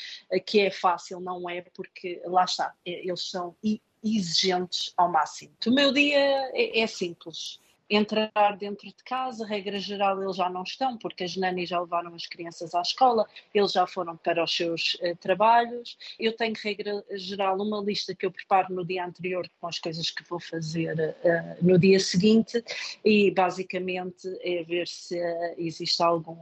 que 0.45 0.61
é 0.61 0.71
fácil, 0.71 1.19
não 1.19 1.49
é, 1.49 1.61
porque 1.73 2.21
lá 2.25 2.45
está, 2.45 2.73
eles 2.85 3.29
são 3.29 3.55
exigentes 4.03 4.93
ao 4.97 5.11
máximo. 5.11 5.53
O 5.65 5.71
meu 5.71 5.93
dia 5.93 6.19
é, 6.53 6.79
é 6.79 6.87
simples 6.87 7.59
entrar 7.89 8.57
dentro 8.57 8.87
de 8.87 9.03
casa, 9.03 9.45
regra 9.45 9.79
geral 9.79 10.21
eles 10.21 10.35
já 10.35 10.49
não 10.49 10.63
estão, 10.63 10.97
porque 10.97 11.23
as 11.23 11.35
nanis 11.35 11.69
já 11.69 11.79
levaram 11.79 12.13
as 12.15 12.25
crianças 12.25 12.73
à 12.73 12.81
escola, 12.81 13.27
eles 13.53 13.71
já 13.71 13.85
foram 13.85 14.15
para 14.17 14.43
os 14.43 14.55
seus 14.55 14.95
uh, 14.95 15.15
trabalhos. 15.17 15.97
Eu 16.19 16.33
tenho, 16.35 16.53
regra 16.61 17.03
geral, 17.11 17.61
uma 17.61 17.81
lista 17.81 18.15
que 18.15 18.25
eu 18.25 18.31
preparo 18.31 18.73
no 18.73 18.85
dia 18.85 19.05
anterior 19.05 19.49
com 19.59 19.67
as 19.67 19.79
coisas 19.79 20.09
que 20.09 20.27
vou 20.27 20.39
fazer 20.39 20.95
uh, 21.23 21.65
no 21.65 21.77
dia 21.77 21.99
seguinte 21.99 22.63
e 23.03 23.31
basicamente 23.31 24.27
é 24.41 24.63
ver 24.63 24.87
se 24.87 25.19
uh, 25.19 25.55
existe 25.57 26.01
algum 26.01 26.37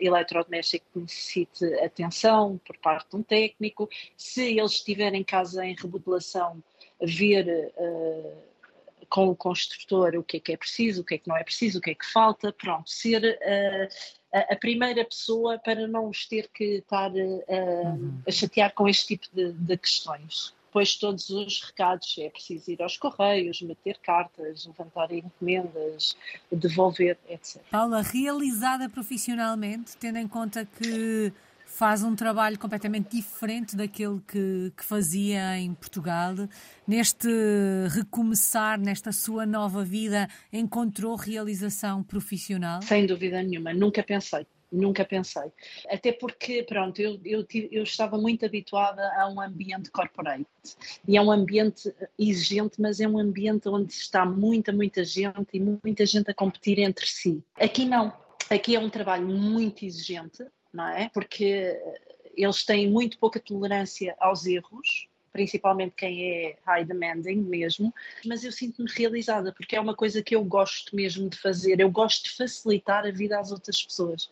eletrodoméstico 0.00 0.86
que 0.92 0.98
necessite 1.00 1.64
atenção 1.80 2.60
por 2.64 2.76
parte 2.78 3.10
de 3.10 3.16
um 3.16 3.22
técnico, 3.22 3.88
se 4.16 4.56
eles 4.58 4.72
estiverem 4.72 5.20
em 5.20 5.24
casa 5.24 5.64
em 5.64 5.74
remodelação, 5.74 6.62
ver 7.02 7.72
com 9.08 9.28
o 9.28 9.36
construtor 9.36 10.16
o 10.16 10.22
que 10.22 10.38
é 10.38 10.40
que 10.40 10.52
é 10.52 10.56
preciso, 10.56 11.02
o 11.02 11.04
que 11.04 11.14
é 11.14 11.18
que 11.18 11.28
não 11.28 11.36
é 11.36 11.44
preciso, 11.44 11.78
o 11.78 11.80
que 11.80 11.90
é 11.90 11.94
que 11.94 12.06
falta, 12.06 12.52
pronto, 12.52 12.90
ser 12.90 13.22
uh, 13.22 14.36
a, 14.50 14.56
primeira 14.56 15.04
pessoa 15.04 15.58
para 15.58 15.86
não 15.86 16.08
os 16.08 16.26
ter 16.26 16.48
que 16.52 16.78
estar 16.78 17.10
uh, 17.10 17.44
uhum. 17.48 18.20
a 18.26 18.30
chatear 18.30 18.72
com 18.74 18.88
este 18.88 19.16
tipo 19.16 19.26
de, 19.34 19.52
de 19.52 19.76
questões 19.76 20.54
depois 20.76 20.94
todos 20.96 21.30
os 21.30 21.62
recados, 21.62 22.16
é 22.18 22.28
preciso 22.28 22.70
ir 22.70 22.82
aos 22.82 22.98
correios, 22.98 23.62
meter 23.62 23.96
cartas, 24.02 24.66
levantar 24.66 25.10
encomendas, 25.10 26.14
devolver, 26.52 27.16
etc. 27.30 27.62
Paula, 27.70 28.02
realizada 28.02 28.86
profissionalmente, 28.86 29.96
tendo 29.96 30.18
em 30.18 30.28
conta 30.28 30.66
que 30.66 31.32
faz 31.76 32.02
um 32.02 32.16
trabalho 32.16 32.58
completamente 32.58 33.14
diferente 33.14 33.76
daquele 33.76 34.18
que, 34.26 34.72
que, 34.74 34.82
fazia 34.82 35.58
em 35.58 35.74
Portugal. 35.74 36.34
Neste 36.88 37.28
recomeçar, 37.90 38.80
nesta 38.80 39.12
sua 39.12 39.44
nova 39.44 39.84
vida, 39.84 40.26
encontrou 40.50 41.14
realização 41.16 42.02
profissional? 42.02 42.80
Sem 42.80 43.04
dúvida 43.04 43.42
nenhuma, 43.42 43.74
nunca 43.74 44.02
pensei. 44.02 44.46
Nunca 44.72 45.04
pensei. 45.04 45.52
Até 45.88 46.12
porque, 46.12 46.62
pronto, 46.62 47.00
eu, 47.00 47.20
eu, 47.24 47.46
eu, 47.70 47.82
estava 47.82 48.18
muito 48.18 48.44
habituada 48.44 49.02
a 49.16 49.28
um 49.28 49.40
ambiente 49.40 49.90
corporate. 49.90 50.46
E 51.06 51.16
é 51.16 51.22
um 51.22 51.30
ambiente 51.30 51.94
exigente, 52.18 52.80
mas 52.80 53.00
é 53.00 53.06
um 53.06 53.18
ambiente 53.18 53.68
onde 53.68 53.92
está 53.92 54.24
muita, 54.24 54.72
muita 54.72 55.04
gente 55.04 55.50
e 55.52 55.60
muita 55.60 56.04
gente 56.04 56.30
a 56.30 56.34
competir 56.34 56.78
entre 56.80 57.06
si. 57.06 57.44
Aqui 57.60 57.84
não. 57.84 58.12
Aqui 58.50 58.74
é 58.74 58.80
um 58.80 58.90
trabalho 58.90 59.26
muito 59.26 59.84
exigente, 59.84 60.44
não 60.76 60.88
é? 60.88 61.08
Porque 61.08 61.76
eles 62.36 62.64
têm 62.64 62.88
muito 62.88 63.18
pouca 63.18 63.40
tolerância 63.40 64.14
aos 64.20 64.46
erros, 64.46 65.08
principalmente 65.32 65.94
quem 65.96 66.30
é 66.30 66.58
high 66.64 66.84
demanding 66.84 67.42
mesmo, 67.42 67.92
mas 68.24 68.44
eu 68.44 68.52
sinto-me 68.52 68.88
realizada 68.90 69.52
porque 69.52 69.74
é 69.74 69.80
uma 69.80 69.94
coisa 69.94 70.22
que 70.22 70.36
eu 70.36 70.44
gosto 70.44 70.94
mesmo 70.94 71.28
de 71.28 71.38
fazer, 71.38 71.80
eu 71.80 71.90
gosto 71.90 72.24
de 72.24 72.36
facilitar 72.36 73.06
a 73.06 73.10
vida 73.10 73.38
às 73.38 73.50
outras 73.50 73.82
pessoas 73.82 74.30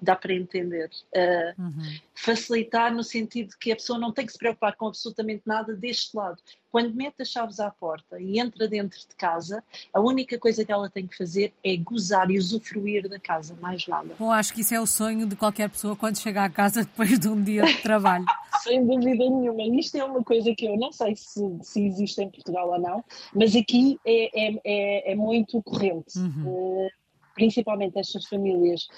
dá 0.00 0.14
para 0.16 0.34
entender. 0.34 0.90
Uh, 1.14 1.62
uhum. 1.62 1.98
Facilitar 2.14 2.94
no 2.94 3.02
sentido 3.02 3.54
que 3.58 3.72
a 3.72 3.76
pessoa 3.76 3.98
não 3.98 4.12
tem 4.12 4.26
que 4.26 4.32
se 4.32 4.38
preocupar 4.38 4.76
com 4.76 4.86
absolutamente 4.86 5.42
nada 5.46 5.74
deste 5.74 6.16
lado. 6.16 6.40
Quando 6.70 6.94
mete 6.94 7.22
as 7.22 7.28
chaves 7.28 7.60
à 7.60 7.70
porta 7.70 8.20
e 8.20 8.38
entra 8.38 8.66
dentro 8.66 8.98
de 8.98 9.14
casa, 9.16 9.62
a 9.92 10.00
única 10.00 10.38
coisa 10.38 10.64
que 10.64 10.72
ela 10.72 10.90
tem 10.90 11.06
que 11.06 11.16
fazer 11.16 11.52
é 11.62 11.76
gozar 11.76 12.30
e 12.30 12.38
usufruir 12.38 13.08
da 13.08 13.18
casa, 13.18 13.56
mais 13.60 13.86
nada. 13.86 14.14
Bom, 14.18 14.32
acho 14.32 14.52
que 14.52 14.60
isso 14.60 14.74
é 14.74 14.80
o 14.80 14.86
sonho 14.86 15.26
de 15.26 15.36
qualquer 15.36 15.70
pessoa 15.70 15.94
quando 15.94 16.18
chega 16.18 16.44
à 16.44 16.50
casa 16.50 16.80
depois 16.84 17.18
de 17.18 17.28
um 17.28 17.42
dia 17.42 17.62
de 17.62 17.82
trabalho. 17.82 18.24
Sem 18.62 18.84
dúvida 18.86 19.24
nenhuma. 19.24 19.62
Isto 19.78 19.98
é 19.98 20.04
uma 20.04 20.22
coisa 20.24 20.54
que 20.54 20.66
eu 20.66 20.76
não 20.76 20.90
sei 20.90 21.14
se, 21.16 21.40
se 21.62 21.86
existe 21.86 22.20
em 22.22 22.30
Portugal 22.30 22.70
ou 22.70 22.80
não, 22.80 23.04
mas 23.34 23.54
aqui 23.54 23.98
é, 24.04 24.48
é, 24.48 24.60
é, 24.64 25.12
é 25.12 25.14
muito 25.14 25.62
corrente. 25.62 26.18
Uhum. 26.18 26.86
Uh, 26.86 26.90
principalmente 27.34 27.98
estas 27.98 28.24
famílias 28.26 28.88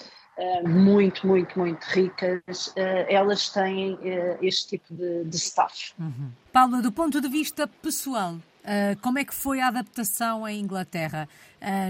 muito, 0.67 1.25
muito, 1.25 1.57
muito 1.57 1.83
ricas, 1.85 2.67
uh, 2.67 3.05
elas 3.09 3.49
têm 3.49 3.93
uh, 3.95 4.37
este 4.41 4.77
tipo 4.77 4.93
de, 4.93 5.23
de 5.25 5.35
staff. 5.35 5.93
Uhum. 5.99 6.29
Paula, 6.51 6.81
do 6.81 6.91
ponto 6.91 7.19
de 7.19 7.27
vista 7.27 7.67
pessoal, 7.67 8.37
como 9.01 9.17
é 9.17 9.23
que 9.23 9.33
foi 9.33 9.61
a 9.61 9.67
adaptação 9.69 10.43
à 10.43 10.51
Inglaterra? 10.51 11.29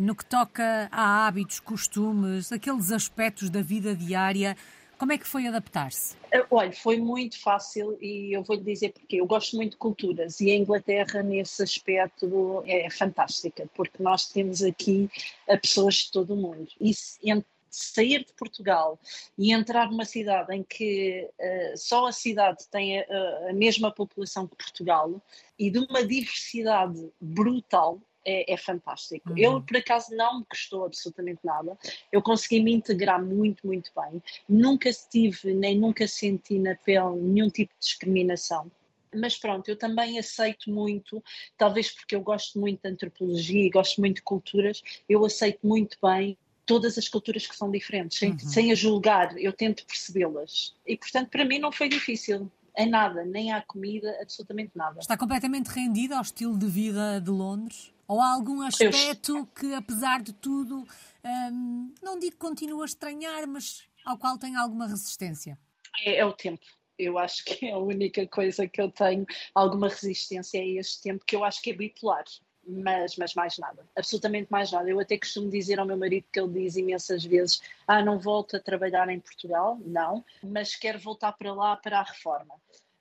no 0.04 0.16
que 0.16 0.24
toca 0.24 0.88
a 0.92 1.28
hábitos, 1.28 1.60
costumes, 1.60 2.52
aqueles 2.52 2.92
aspectos 2.92 3.50
da 3.50 3.62
vida 3.62 3.96
diária, 3.96 4.56
como 4.98 5.12
é 5.12 5.18
que 5.18 5.28
foi 5.28 5.46
adaptar-se? 5.48 6.16
Olha, 6.50 6.72
foi 6.72 7.00
muito 7.00 7.40
fácil 7.42 7.98
e 8.02 8.32
eu 8.32 8.44
vou 8.44 8.56
lhe 8.56 8.64
dizer 8.64 8.94
porque 8.94 9.18
eu 9.18 9.26
gosto 9.26 9.56
muito 9.56 9.72
de 9.72 9.78
culturas 9.78 10.40
e 10.40 10.52
a 10.52 10.56
Inglaterra 10.56 11.22
nesse 11.22 11.64
aspecto 11.64 12.64
é 12.66 12.90
fantástica, 12.90 13.68
porque 13.76 14.02
nós 14.02 14.28
temos 14.28 14.62
aqui 14.64 15.10
pessoas 15.62 15.96
de 15.96 16.12
todo 16.12 16.34
o 16.34 16.38
mundo. 16.38 16.68
E 16.80 16.94
sair 17.70 18.24
de 18.24 18.34
Portugal 18.34 19.00
e 19.38 19.52
entrar 19.52 19.90
numa 19.90 20.06
cidade 20.06 20.56
em 20.56 20.64
que 20.64 21.30
uh, 21.40 21.78
só 21.78 22.08
a 22.08 22.12
cidade 22.12 22.68
tem 22.70 23.00
a, 23.00 23.50
a, 23.50 23.54
mesma 23.54 23.92
população 23.92 24.48
que 24.48 24.56
Portugal 24.56 25.22
e 25.58 25.70
de 25.70 25.80
uma 25.80 26.06
diversidade 26.06 27.10
brutal. 27.20 28.02
É, 28.30 28.56
é 28.56 28.58
fantástico. 28.58 29.30
Uhum. 29.30 29.38
Eu, 29.38 29.62
por 29.62 29.78
acaso, 29.78 30.14
não 30.14 30.40
me 30.40 30.46
custou 30.46 30.84
absolutamente 30.84 31.40
nada. 31.46 31.78
Eu 32.12 32.22
consegui 32.22 32.62
me 32.62 32.74
integrar 32.74 33.24
muito, 33.24 33.66
muito 33.66 33.90
bem. 33.96 34.22
Nunca 34.50 34.90
tive, 35.10 35.54
nem 35.54 35.80
nunca 35.80 36.06
senti 36.10 36.60
na 36.60 36.76
pele 36.76 37.16
nenhum 37.16 37.50
tipo 37.50 37.74
de 37.76 37.80
discriminação 37.80 38.70
mas 39.16 39.38
pronto, 39.38 39.68
eu 39.70 39.76
também 39.76 40.20
aceito 40.20 40.70
muito, 40.70 41.24
talvez 41.58 41.92
porque 41.92 42.16
eu 42.16 42.22
gosto 42.22 42.60
muito 42.60 42.82
de 42.82 42.90
antropologia 42.90 43.66
e 43.66 43.70
gosto 43.70 44.00
muito 44.00 44.18
de 44.18 44.22
culturas, 44.22 44.84
eu 45.08 45.24
aceito 45.26 45.66
muito 45.66 45.98
bem 46.02 46.38
todas 46.68 46.98
as 46.98 47.08
culturas 47.08 47.48
que 47.48 47.56
são 47.56 47.72
diferentes, 47.72 48.20
sem, 48.20 48.32
uhum. 48.32 48.40
sem 48.40 48.72
a 48.72 48.76
julgar, 48.76 49.36
eu 49.40 49.54
tento 49.54 49.86
percebê-las. 49.86 50.76
E 50.86 50.96
portanto, 50.96 51.30
para 51.30 51.46
mim 51.46 51.58
não 51.58 51.72
foi 51.72 51.90
difícil. 51.90 52.52
Em 52.78 52.88
nada, 52.88 53.26
nem 53.26 53.52
à 53.52 53.60
comida, 53.60 54.16
absolutamente 54.22 54.72
nada. 54.76 55.00
Está 55.00 55.18
completamente 55.18 55.66
rendida 55.70 56.16
ao 56.16 56.22
estilo 56.22 56.56
de 56.56 56.68
vida 56.68 57.20
de 57.20 57.32
Londres? 57.32 57.92
Ou 58.08 58.22
há 58.22 58.32
algum 58.32 58.62
aspecto 58.62 59.36
eu... 59.36 59.46
que, 59.48 59.74
apesar 59.74 60.22
de 60.22 60.32
tudo, 60.32 60.88
hum, 61.26 61.94
não 62.04 62.20
digo 62.20 62.34
que 62.34 62.38
continua 62.38 62.84
a 62.84 62.86
estranhar, 62.86 63.48
mas 63.48 63.84
ao 64.06 64.16
qual 64.16 64.38
tem 64.38 64.56
alguma 64.56 64.86
resistência? 64.86 65.58
É, 66.06 66.18
é, 66.18 66.26
o 66.26 66.34
tempo. 66.34 66.64
Eu 67.00 67.18
acho 67.18 67.44
que 67.46 67.66
é 67.66 67.72
a 67.72 67.80
única 67.80 68.28
coisa 68.28 68.68
que 68.68 68.80
eu 68.80 68.92
tenho 68.92 69.26
alguma 69.56 69.90
resistência 69.90 70.62
a 70.62 70.66
este 70.66 71.02
tempo, 71.02 71.26
que 71.26 71.36
eu 71.36 71.44
acho 71.44 71.60
que 71.62 71.72
é 71.72 71.74
bipolar 71.74 72.26
mas, 72.68 73.16
mas 73.16 73.34
mais 73.34 73.58
nada, 73.58 73.88
absolutamente 73.96 74.52
mais 74.52 74.72
nada. 74.72 74.90
Eu 74.90 75.00
até 75.00 75.18
costumo 75.18 75.50
dizer 75.50 75.80
ao 75.80 75.86
meu 75.86 75.98
marido 75.98 76.26
que 76.32 76.40
ele 76.40 76.62
diz 76.62 76.76
imensas 76.76 77.24
vezes: 77.24 77.62
Ah, 77.88 78.04
não 78.04 78.20
volto 78.20 78.58
a 78.58 78.60
trabalhar 78.60 79.08
em 79.10 79.20
Portugal, 79.20 79.80
não, 79.86 80.24
mas 80.44 80.76
quero 80.76 81.00
voltar 81.00 81.32
para 81.34 81.54
lá 81.54 81.76
para 81.78 82.00
a 82.00 82.04
reforma. 82.04 82.56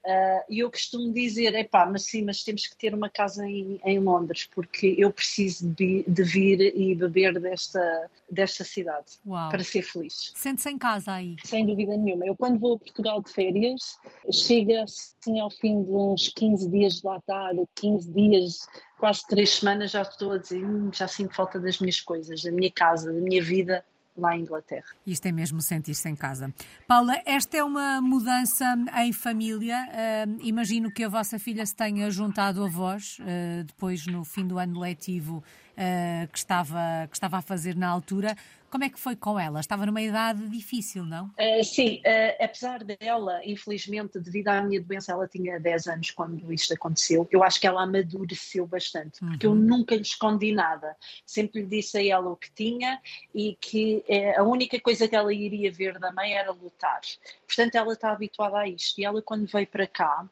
Uh, 0.06 0.44
e 0.48 0.60
eu 0.60 0.70
costumo 0.70 1.12
dizer, 1.12 1.52
epá, 1.56 1.84
mas 1.84 2.04
sim, 2.04 2.22
mas 2.22 2.44
temos 2.44 2.68
que 2.68 2.76
ter 2.76 2.94
uma 2.94 3.10
casa 3.10 3.44
em, 3.44 3.80
em 3.84 3.98
Londres, 3.98 4.48
porque 4.54 4.94
eu 4.96 5.10
preciso 5.10 5.68
de, 5.70 6.04
de, 6.06 6.22
vir 6.22 6.60
e 6.60 6.94
beber 6.94 7.40
desta, 7.40 8.08
desta 8.30 8.62
cidade 8.62 9.18
Uau. 9.26 9.48
para 9.48 9.64
ser 9.64 9.82
feliz. 9.82 10.32
Sente-se 10.36 10.70
em 10.70 10.78
casa 10.78 11.10
aí? 11.10 11.34
Sem 11.44 11.66
dúvida 11.66 11.96
nenhuma. 11.96 12.24
Eu 12.24 12.36
quando 12.36 12.60
vou 12.60 12.76
a 12.76 12.78
Portugal 12.78 13.20
de 13.20 13.32
férias, 13.32 13.98
chega 14.32 14.84
assim 14.84 15.40
ao 15.40 15.50
fim 15.50 15.82
de 15.82 15.90
uns 15.90 16.28
15 16.28 16.70
dias 16.70 17.00
de 17.00 17.06
lá 17.06 17.16
estar, 17.16 17.52
15 17.74 18.12
dias, 18.12 18.68
quase 19.00 19.26
3 19.26 19.50
semanas, 19.50 19.90
já 19.90 20.02
estou 20.02 20.30
a 20.30 20.38
dizer, 20.38 20.64
hum, 20.64 20.88
já 20.92 21.08
sinto 21.08 21.34
falta 21.34 21.58
das 21.58 21.80
minhas 21.80 22.00
coisas, 22.00 22.44
da 22.44 22.52
minha 22.52 22.70
casa, 22.70 23.12
da 23.12 23.18
minha 23.18 23.42
vida, 23.42 23.84
lá 24.16 24.36
em 24.36 24.42
Inglaterra. 24.42 24.86
Isto 25.06 25.26
é 25.26 25.32
mesmo 25.32 25.60
sentir-se 25.60 26.08
em 26.08 26.16
casa. 26.16 26.52
Paula, 26.86 27.20
esta 27.24 27.56
é 27.56 27.64
uma 27.64 28.00
mudança 28.00 28.64
em 29.04 29.12
família. 29.12 29.76
Uh, 29.86 30.38
imagino 30.40 30.90
que 30.90 31.04
a 31.04 31.08
vossa 31.08 31.38
filha 31.38 31.64
se 31.64 31.74
tenha 31.74 32.10
juntado 32.10 32.64
a 32.64 32.68
vós, 32.68 33.18
uh, 33.20 33.64
depois 33.64 34.06
no 34.06 34.24
fim 34.24 34.46
do 34.46 34.58
ano 34.58 34.80
letivo 34.80 35.42
uh, 35.76 36.28
que, 36.28 36.38
estava, 36.38 37.06
que 37.08 37.16
estava 37.16 37.38
a 37.38 37.42
fazer 37.42 37.76
na 37.76 37.88
altura. 37.88 38.36
Como 38.68 38.82
é 38.82 38.90
que 38.90 38.98
foi 38.98 39.14
com 39.14 39.38
ela? 39.38 39.60
Estava 39.60 39.86
numa 39.86 40.02
idade 40.02 40.48
difícil, 40.48 41.04
não? 41.04 41.26
Uh, 41.38 41.64
sim, 41.64 42.02
uh, 42.04 42.44
apesar 42.44 42.82
dela, 42.82 43.40
infelizmente, 43.44 44.18
devido 44.18 44.48
à 44.48 44.60
minha 44.60 44.80
doença, 44.80 45.12
ela 45.12 45.28
tinha 45.28 45.58
10 45.60 45.86
anos 45.86 46.10
quando 46.10 46.52
isto 46.52 46.74
aconteceu. 46.74 47.28
Eu 47.30 47.44
acho 47.44 47.60
que 47.60 47.66
ela 47.66 47.82
amadureceu 47.82 48.66
bastante, 48.66 49.20
porque 49.20 49.46
uhum. 49.46 49.54
eu 49.54 49.60
nunca 49.60 49.94
lhe 49.94 50.02
escondi 50.02 50.52
nada. 50.52 50.96
Sempre 51.24 51.62
lhe 51.62 51.68
disse 51.68 51.96
a 51.96 52.04
ela 52.04 52.28
o 52.28 52.36
que 52.36 52.50
tinha 52.52 53.00
e 53.34 53.56
que 53.60 54.04
uh, 54.08 54.40
a 54.40 54.42
única 54.42 54.78
coisa 54.80 55.06
que 55.06 55.14
ela 55.14 55.32
iria 55.32 55.70
ver 55.70 55.98
da 55.98 56.12
mãe 56.12 56.32
era 56.32 56.50
lutar. 56.50 57.00
Portanto, 57.46 57.74
ela 57.76 57.92
está 57.92 58.10
habituada 58.10 58.58
a 58.58 58.68
isto. 58.68 59.00
E 59.00 59.04
ela, 59.04 59.22
quando 59.22 59.46
veio 59.46 59.66
para 59.66 59.86
cá, 59.86 60.28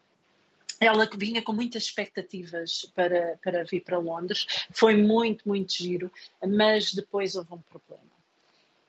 ela 0.81 1.09
vinha 1.17 1.43
com 1.43 1.53
muitas 1.53 1.85
expectativas 1.85 2.91
para, 2.95 3.39
para 3.43 3.65
vir 3.65 3.81
para 3.81 3.99
Londres, 3.99 4.47
foi 4.71 4.97
muito, 4.97 5.49
muito 5.49 5.73
giro, 5.73 6.11
mas 6.47 6.93
depois 6.93 7.35
houve 7.35 7.55
um 7.55 7.63
problema, 7.63 8.11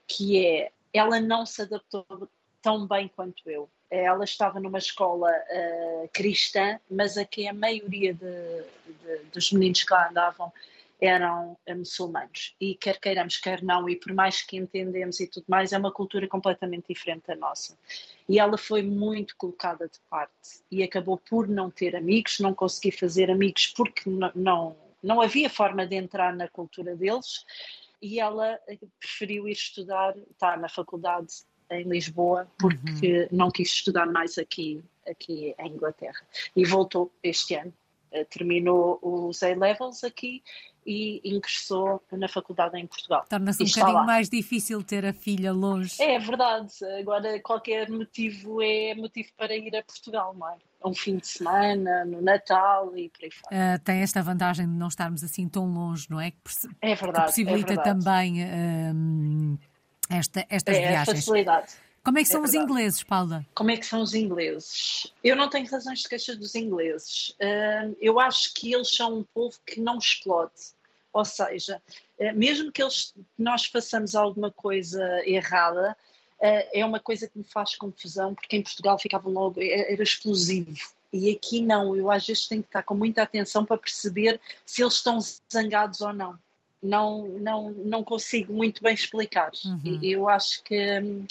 que 0.08 0.46
é, 0.46 0.72
ela 0.94 1.20
não 1.20 1.46
se 1.46 1.62
adaptou 1.62 2.06
tão 2.62 2.88
bem 2.88 3.08
quanto 3.08 3.48
eu. 3.50 3.70
Ela 3.92 4.24
estava 4.24 4.60
numa 4.60 4.80
escola 4.80 5.30
uh, 5.30 6.10
cristã, 6.12 6.80
mas 6.90 7.18
aqui 7.18 7.48
a 7.48 7.54
maioria 7.54 8.14
de, 8.14 8.64
de, 9.04 9.24
dos 9.32 9.52
meninos 9.52 9.84
que 9.84 9.94
lá 9.94 10.10
andavam 10.10 10.52
eram 11.00 11.58
eh, 11.66 11.74
muçulmanos. 11.74 12.56
E 12.60 12.76
quer 12.76 13.00
queiramos, 13.00 13.38
quer 13.38 13.62
não, 13.62 13.90
e 13.90 13.96
por 13.96 14.14
mais 14.14 14.42
que 14.42 14.58
entendemos 14.58 15.20
e 15.20 15.28
tudo 15.28 15.46
mais, 15.48 15.74
é 15.74 15.78
uma 15.78 15.92
cultura 15.92 16.28
completamente 16.28 16.88
diferente 16.90 17.28
da 17.28 17.36
nossa. 17.36 17.78
E 18.28 18.40
ela 18.40 18.58
foi 18.58 18.82
muito 18.82 19.36
colocada 19.38 19.88
de 19.88 20.00
parte 20.10 20.62
e 20.72 20.84
acabou 20.84 21.18
por 21.18 21.48
não 21.48 21.70
ter 21.70 21.96
amigos, 21.96 22.40
não 22.40 22.54
conseguir 22.54 22.92
fazer 22.92 23.30
amigos 23.30 23.68
porque 23.68 24.10
não, 24.10 24.32
não, 24.34 24.78
não 25.04 25.22
havia 25.22 25.50
forma 25.50 25.86
de 25.86 25.96
entrar 25.96 26.36
na 26.36 26.48
cultura 26.48 26.96
deles. 26.96 27.46
E 28.02 28.20
ela 28.20 28.60
eh, 28.68 28.78
preferiu 29.00 29.48
ir 29.48 29.54
estudar, 29.54 30.16
está 30.18 30.56
na 30.58 30.70
faculdade 30.70 31.44
em 31.70 31.84
Lisboa, 31.84 32.48
porque 32.60 33.24
uhum. 33.24 33.28
não 33.32 33.52
quis 33.52 33.70
estudar 33.70 34.06
mais 34.06 34.38
aqui, 34.38 34.84
aqui 35.08 35.56
em 35.58 35.72
Inglaterra. 35.72 36.22
E 36.56 36.64
voltou 36.64 37.12
este 37.24 37.56
ano, 37.56 37.74
eh, 38.12 38.24
terminou 38.26 39.00
os 39.02 39.42
A-levels 39.44 40.04
aqui 40.04 40.44
e 40.86 41.22
ingressou 41.24 42.02
na 42.12 42.28
faculdade 42.28 42.78
em 42.78 42.86
Portugal. 42.86 43.26
Torna-se 43.28 43.64
um 43.64 43.66
bocadinho 43.66 43.98
lá. 43.98 44.04
mais 44.04 44.30
difícil 44.30 44.84
ter 44.84 45.06
a 45.06 45.14
filha 45.14 45.52
longe. 45.52 46.02
É 46.02 46.20
verdade. 46.20 46.74
Agora, 47.00 47.40
qualquer 47.40 47.90
motivo 47.90 48.62
é 48.62 48.94
motivo 48.94 49.30
para 49.36 49.56
ir 49.56 49.76
a 49.76 49.84
Portugal, 49.84 50.36
não 50.38 50.48
é? 50.50 50.58
Um 50.84 50.94
fim 50.94 51.18
de 51.18 51.28
semana, 51.28 52.06
no 52.06 52.22
Natal 52.22 52.96
e 52.96 53.10
por 53.10 53.24
aí 53.24 53.32
fora. 53.32 53.56
Uh, 53.56 53.80
tem 53.84 54.02
esta 54.02 54.22
vantagem 54.22 54.68
de 54.68 54.74
não 54.74 54.88
estarmos 54.88 55.24
assim 55.24 55.50
tão 55.50 55.66
longe, 55.66 56.06
não 56.10 56.22
é? 56.22 56.30
Que, 56.30 56.38
é 56.82 56.94
verdade. 56.94 57.26
Que 57.26 57.32
possibilita 57.32 57.74
é 57.74 57.76
verdade. 57.76 58.04
também 58.04 58.44
uh, 58.44 59.60
esta, 60.10 60.46
estas 60.48 60.76
é, 60.76 60.88
viagens. 60.88 61.26
facilidade. 61.26 61.85
Como 62.06 62.20
é 62.20 62.22
que 62.22 62.30
são 62.30 62.42
é 62.42 62.44
os 62.44 62.54
ingleses, 62.54 63.02
Paula? 63.02 63.44
Como 63.56 63.72
é 63.72 63.78
que 63.78 63.86
são 63.86 64.00
os 64.00 64.14
ingleses? 64.14 65.12
Eu 65.24 65.36
não 65.36 65.50
tenho 65.50 65.68
razões 65.68 66.02
de 66.02 66.08
queixa 66.08 66.36
dos 66.36 66.54
ingleses. 66.54 67.30
Uh, 67.42 67.98
eu 68.00 68.20
acho 68.20 68.54
que 68.54 68.72
eles 68.72 68.96
são 68.96 69.18
um 69.18 69.24
povo 69.24 69.58
que 69.66 69.82
não 69.82 69.98
explode. 69.98 70.54
Ou 71.12 71.26
seja, 71.26 71.82
uh, 72.20 72.36
mesmo 72.36 72.72
que 72.72 72.84
eles, 72.84 73.12
nós 73.36 73.66
façamos 73.66 74.14
alguma 74.14 74.52
coisa 74.52 75.04
errada, 75.26 75.98
uh, 76.40 76.70
é 76.72 76.86
uma 76.86 77.00
coisa 77.00 77.28
que 77.28 77.40
me 77.40 77.44
faz 77.44 77.76
confusão, 77.76 78.36
porque 78.36 78.56
em 78.56 78.62
Portugal 78.62 79.00
ficava 79.00 79.28
logo, 79.28 79.60
era 79.60 80.04
explosivo. 80.04 80.78
E 81.12 81.32
aqui 81.32 81.60
não, 81.60 81.96
eu 81.96 82.12
às 82.12 82.28
vezes 82.28 82.48
tenho 82.48 82.62
que 82.62 82.70
estar 82.70 82.84
com 82.84 82.94
muita 82.94 83.24
atenção 83.24 83.66
para 83.66 83.80
perceber 83.80 84.40
se 84.64 84.84
eles 84.84 84.94
estão 84.94 85.18
zangados 85.52 86.02
ou 86.02 86.14
não 86.14 86.38
não, 86.86 87.28
não, 87.28 87.72
não 87.72 88.04
consigo 88.04 88.54
muito 88.54 88.82
bem 88.82 88.94
explicar. 88.94 89.52
Uhum. 89.66 90.00
Eu 90.02 90.30
acho 90.30 90.64
que 90.64 91.00
hum, 91.00 91.26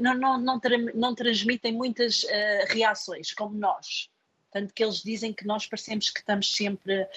não, 0.00 0.14
não, 0.14 0.38
não, 0.38 0.60
tra 0.60 0.78
não 0.94 1.14
transmitem 1.14 1.72
muitas 1.72 2.22
uh, 2.24 2.28
reações, 2.68 3.32
como 3.32 3.56
nós. 3.56 4.08
Tanto 4.52 4.72
que 4.72 4.82
eles 4.82 5.02
dizem 5.02 5.34
que 5.34 5.46
nós 5.46 5.66
parecemos 5.66 6.08
que 6.08 6.20
estamos 6.20 6.54
sempre 6.54 7.02
uh, 7.02 7.08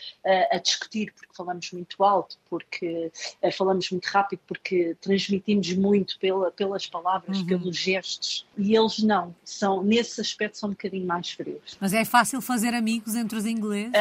a 0.52 0.58
discutir, 0.58 1.14
porque 1.14 1.34
falamos 1.34 1.72
muito 1.72 2.04
alto, 2.04 2.38
porque 2.50 3.12
uh, 3.42 3.52
falamos 3.54 3.90
muito 3.92 4.06
rápido, 4.08 4.42
porque 4.46 4.98
transmitimos 5.00 5.72
muito 5.74 6.20
pela, 6.20 6.52
pelas 6.52 6.86
palavras, 6.88 7.38
uhum. 7.38 7.46
pelos 7.46 7.78
gestos. 7.78 8.46
E 8.58 8.76
eles 8.76 9.00
não, 9.00 9.34
são, 9.44 9.82
nesse 9.82 10.20
aspecto 10.20 10.58
são 10.58 10.70
um 10.70 10.74
bocadinho 10.74 11.08
mais 11.08 11.30
frios. 11.32 11.78
Mas 11.80 11.94
é 11.94 12.04
fácil 12.04 12.42
fazer 12.42 12.74
amigos 12.74 13.16
entre 13.16 13.38
os 13.38 13.46
ingleses? 13.46 13.94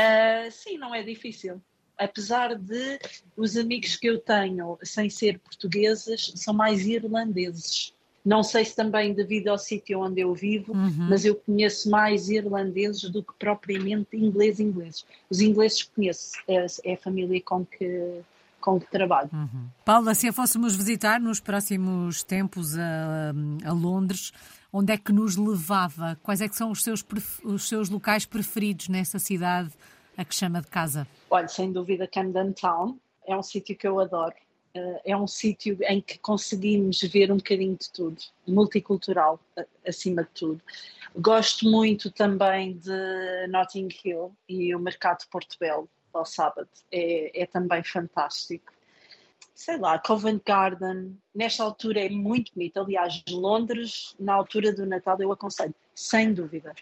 sim, 0.51 0.77
não 0.79 0.93
é 0.93 1.03
difícil 1.03 1.63
apesar 1.99 2.55
de 2.55 2.99
os 3.37 3.57
amigos 3.57 3.97
que 3.97 4.09
eu 4.09 4.19
tenho, 4.19 4.79
sem 4.83 5.11
ser 5.11 5.39
portugueses, 5.39 6.33
são 6.37 6.55
mais 6.55 6.87
irlandeses. 6.87 7.93
Não 8.25 8.43
sei 8.43 8.65
se 8.65 8.77
também 8.77 9.15
devido 9.15 9.49
ao 9.49 9.59
sítio 9.59 10.01
onde 10.01 10.21
eu 10.21 10.35
vivo, 10.35 10.73
uhum. 10.73 11.09
mas 11.09 11.25
eu 11.25 11.35
conheço 11.35 11.91
mais 11.91 12.29
irlandeses 12.29 13.09
do 13.11 13.23
que 13.23 13.33
propriamente 13.39 14.17
inglês-ingleses. 14.17 15.05
Os 15.31 15.41
ingleses 15.41 15.83
que 15.83 15.95
conheço, 15.95 16.33
é, 16.47 16.67
é, 16.85 16.93
a 16.93 16.97
família 16.99 17.41
com 17.43 17.65
que, 17.65 18.21
com 18.61 18.79
que 18.79 18.91
trabalho. 18.91 19.31
Uhum. 19.33 19.69
Paula, 19.85 20.15
se 20.15 20.29
a 20.29 20.33
fôssemos 20.33 20.77
visitar 20.77 21.19
nos 21.19 21.41
próximos 21.41 22.23
tempos 22.23 22.77
a, 22.77 23.33
a 23.65 23.73
Londres, 23.73 24.33
onde 24.71 24.93
é 24.93 24.99
que 24.99 25.13
nos 25.13 25.37
levava? 25.37 26.19
Quais 26.23 26.43
é 26.43 26.49
que 26.49 26.57
são 26.57 26.71
os 26.71 26.83
seus, 26.83 27.05
os 27.43 27.67
seus 27.67 27.89
locais 27.89 28.27
preferidos 28.27 28.89
nessa 28.89 29.19
cidade 29.19 29.71
a 30.19 30.25
que 30.25 30.35
chama 30.35 30.61
de 30.61 30.67
casa? 30.67 31.07
Olha, 31.31 31.47
sem 31.47 31.73
dúvida 31.73 32.09
Camden 32.09 32.53
Town 32.53 32.99
é 33.25 33.37
um 33.37 33.43
sítio 33.43 33.77
que 33.77 33.87
eu 33.87 34.01
adoro. 34.01 34.35
Eh, 34.75 35.03
é 35.13 35.17
um 35.17 35.29
sítio 35.29 35.79
em 35.83 36.01
que 36.01 36.19
conseguimos 36.19 37.01
ver 37.03 37.31
um 37.31 37.37
bocadinho 37.37 37.77
de 37.77 37.89
tudo, 37.93 38.21
multicultural 38.47 39.39
acima 39.87 40.25
de 40.25 40.31
tudo. 40.31 40.61
Gosto 41.17 41.71
muito 41.71 42.11
também 42.11 42.77
de 42.79 43.47
Notting 43.49 43.89
Hill 44.05 44.35
e 44.49 44.75
o 44.75 44.81
Mercado 44.81 45.21
de 45.21 45.29
Porto 45.29 45.57
Belo 45.59 45.89
ao 46.13 46.27
sábado. 46.27 46.69
É, 46.91 47.43
é 47.43 47.47
também 47.47 47.85
fantástico. 47.85 48.73
Sei 49.55 49.77
lá, 49.77 50.01
Covent 50.01 50.43
Garden, 50.45 51.17
nesta 51.33 51.63
altura 51.63 52.05
é 52.07 52.09
muito 52.09 52.53
bonito. 52.55 52.81
Aliás, 52.81 53.23
Londres, 53.29 54.17
na 54.19 54.35
altura 54.35 54.73
do 54.73 54.85
Natal, 54.85 55.17
eu 55.21 55.31
aconselho, 55.31 55.75
sem 55.95 56.35
dúvida 56.35 56.75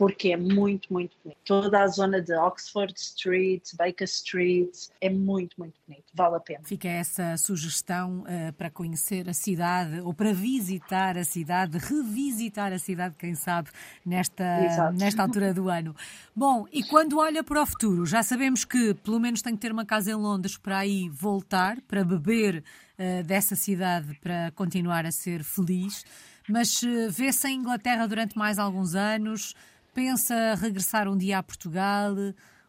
porque 0.00 0.32
é 0.32 0.36
muito, 0.38 0.90
muito 0.90 1.14
bonito. 1.22 1.38
Toda 1.44 1.82
a 1.82 1.86
zona 1.86 2.22
de 2.22 2.32
Oxford 2.32 2.94
Street, 2.96 3.62
Baker 3.76 4.06
Street, 4.06 4.74
é 4.98 5.10
muito, 5.10 5.54
muito 5.58 5.74
bonito. 5.86 6.04
Vale 6.14 6.36
a 6.36 6.40
pena. 6.40 6.60
Fica 6.64 6.88
essa 6.88 7.36
sugestão 7.36 8.20
uh, 8.22 8.50
para 8.54 8.70
conhecer 8.70 9.28
a 9.28 9.34
cidade 9.34 10.00
ou 10.00 10.14
para 10.14 10.32
visitar 10.32 11.18
a 11.18 11.22
cidade, 11.22 11.76
revisitar 11.76 12.72
a 12.72 12.78
cidade, 12.78 13.14
quem 13.18 13.34
sabe, 13.34 13.68
nesta, 14.02 14.90
nesta 14.92 15.20
altura 15.20 15.52
do 15.52 15.68
ano. 15.68 15.94
Bom, 16.34 16.66
e 16.72 16.82
quando 16.82 17.18
olha 17.18 17.44
para 17.44 17.62
o 17.62 17.66
futuro, 17.66 18.06
já 18.06 18.22
sabemos 18.22 18.64
que 18.64 18.94
pelo 18.94 19.20
menos 19.20 19.42
tem 19.42 19.54
que 19.54 19.60
ter 19.60 19.70
uma 19.70 19.84
casa 19.84 20.10
em 20.10 20.14
Londres 20.14 20.56
para 20.56 20.78
aí 20.78 21.10
voltar, 21.10 21.78
para 21.82 22.02
beber 22.02 22.64
uh, 22.98 23.22
dessa 23.22 23.54
cidade, 23.54 24.18
para 24.22 24.50
continuar 24.52 25.04
a 25.04 25.12
ser 25.12 25.44
feliz. 25.44 26.06
Mas 26.48 26.82
uh, 26.82 27.10
vê-se 27.10 27.46
em 27.48 27.58
Inglaterra 27.58 28.06
durante 28.08 28.38
mais 28.38 28.58
alguns 28.58 28.94
anos, 28.94 29.54
Pensa 29.94 30.54
regressar 30.54 31.08
um 31.08 31.16
dia 31.16 31.38
a 31.38 31.42
Portugal? 31.42 32.14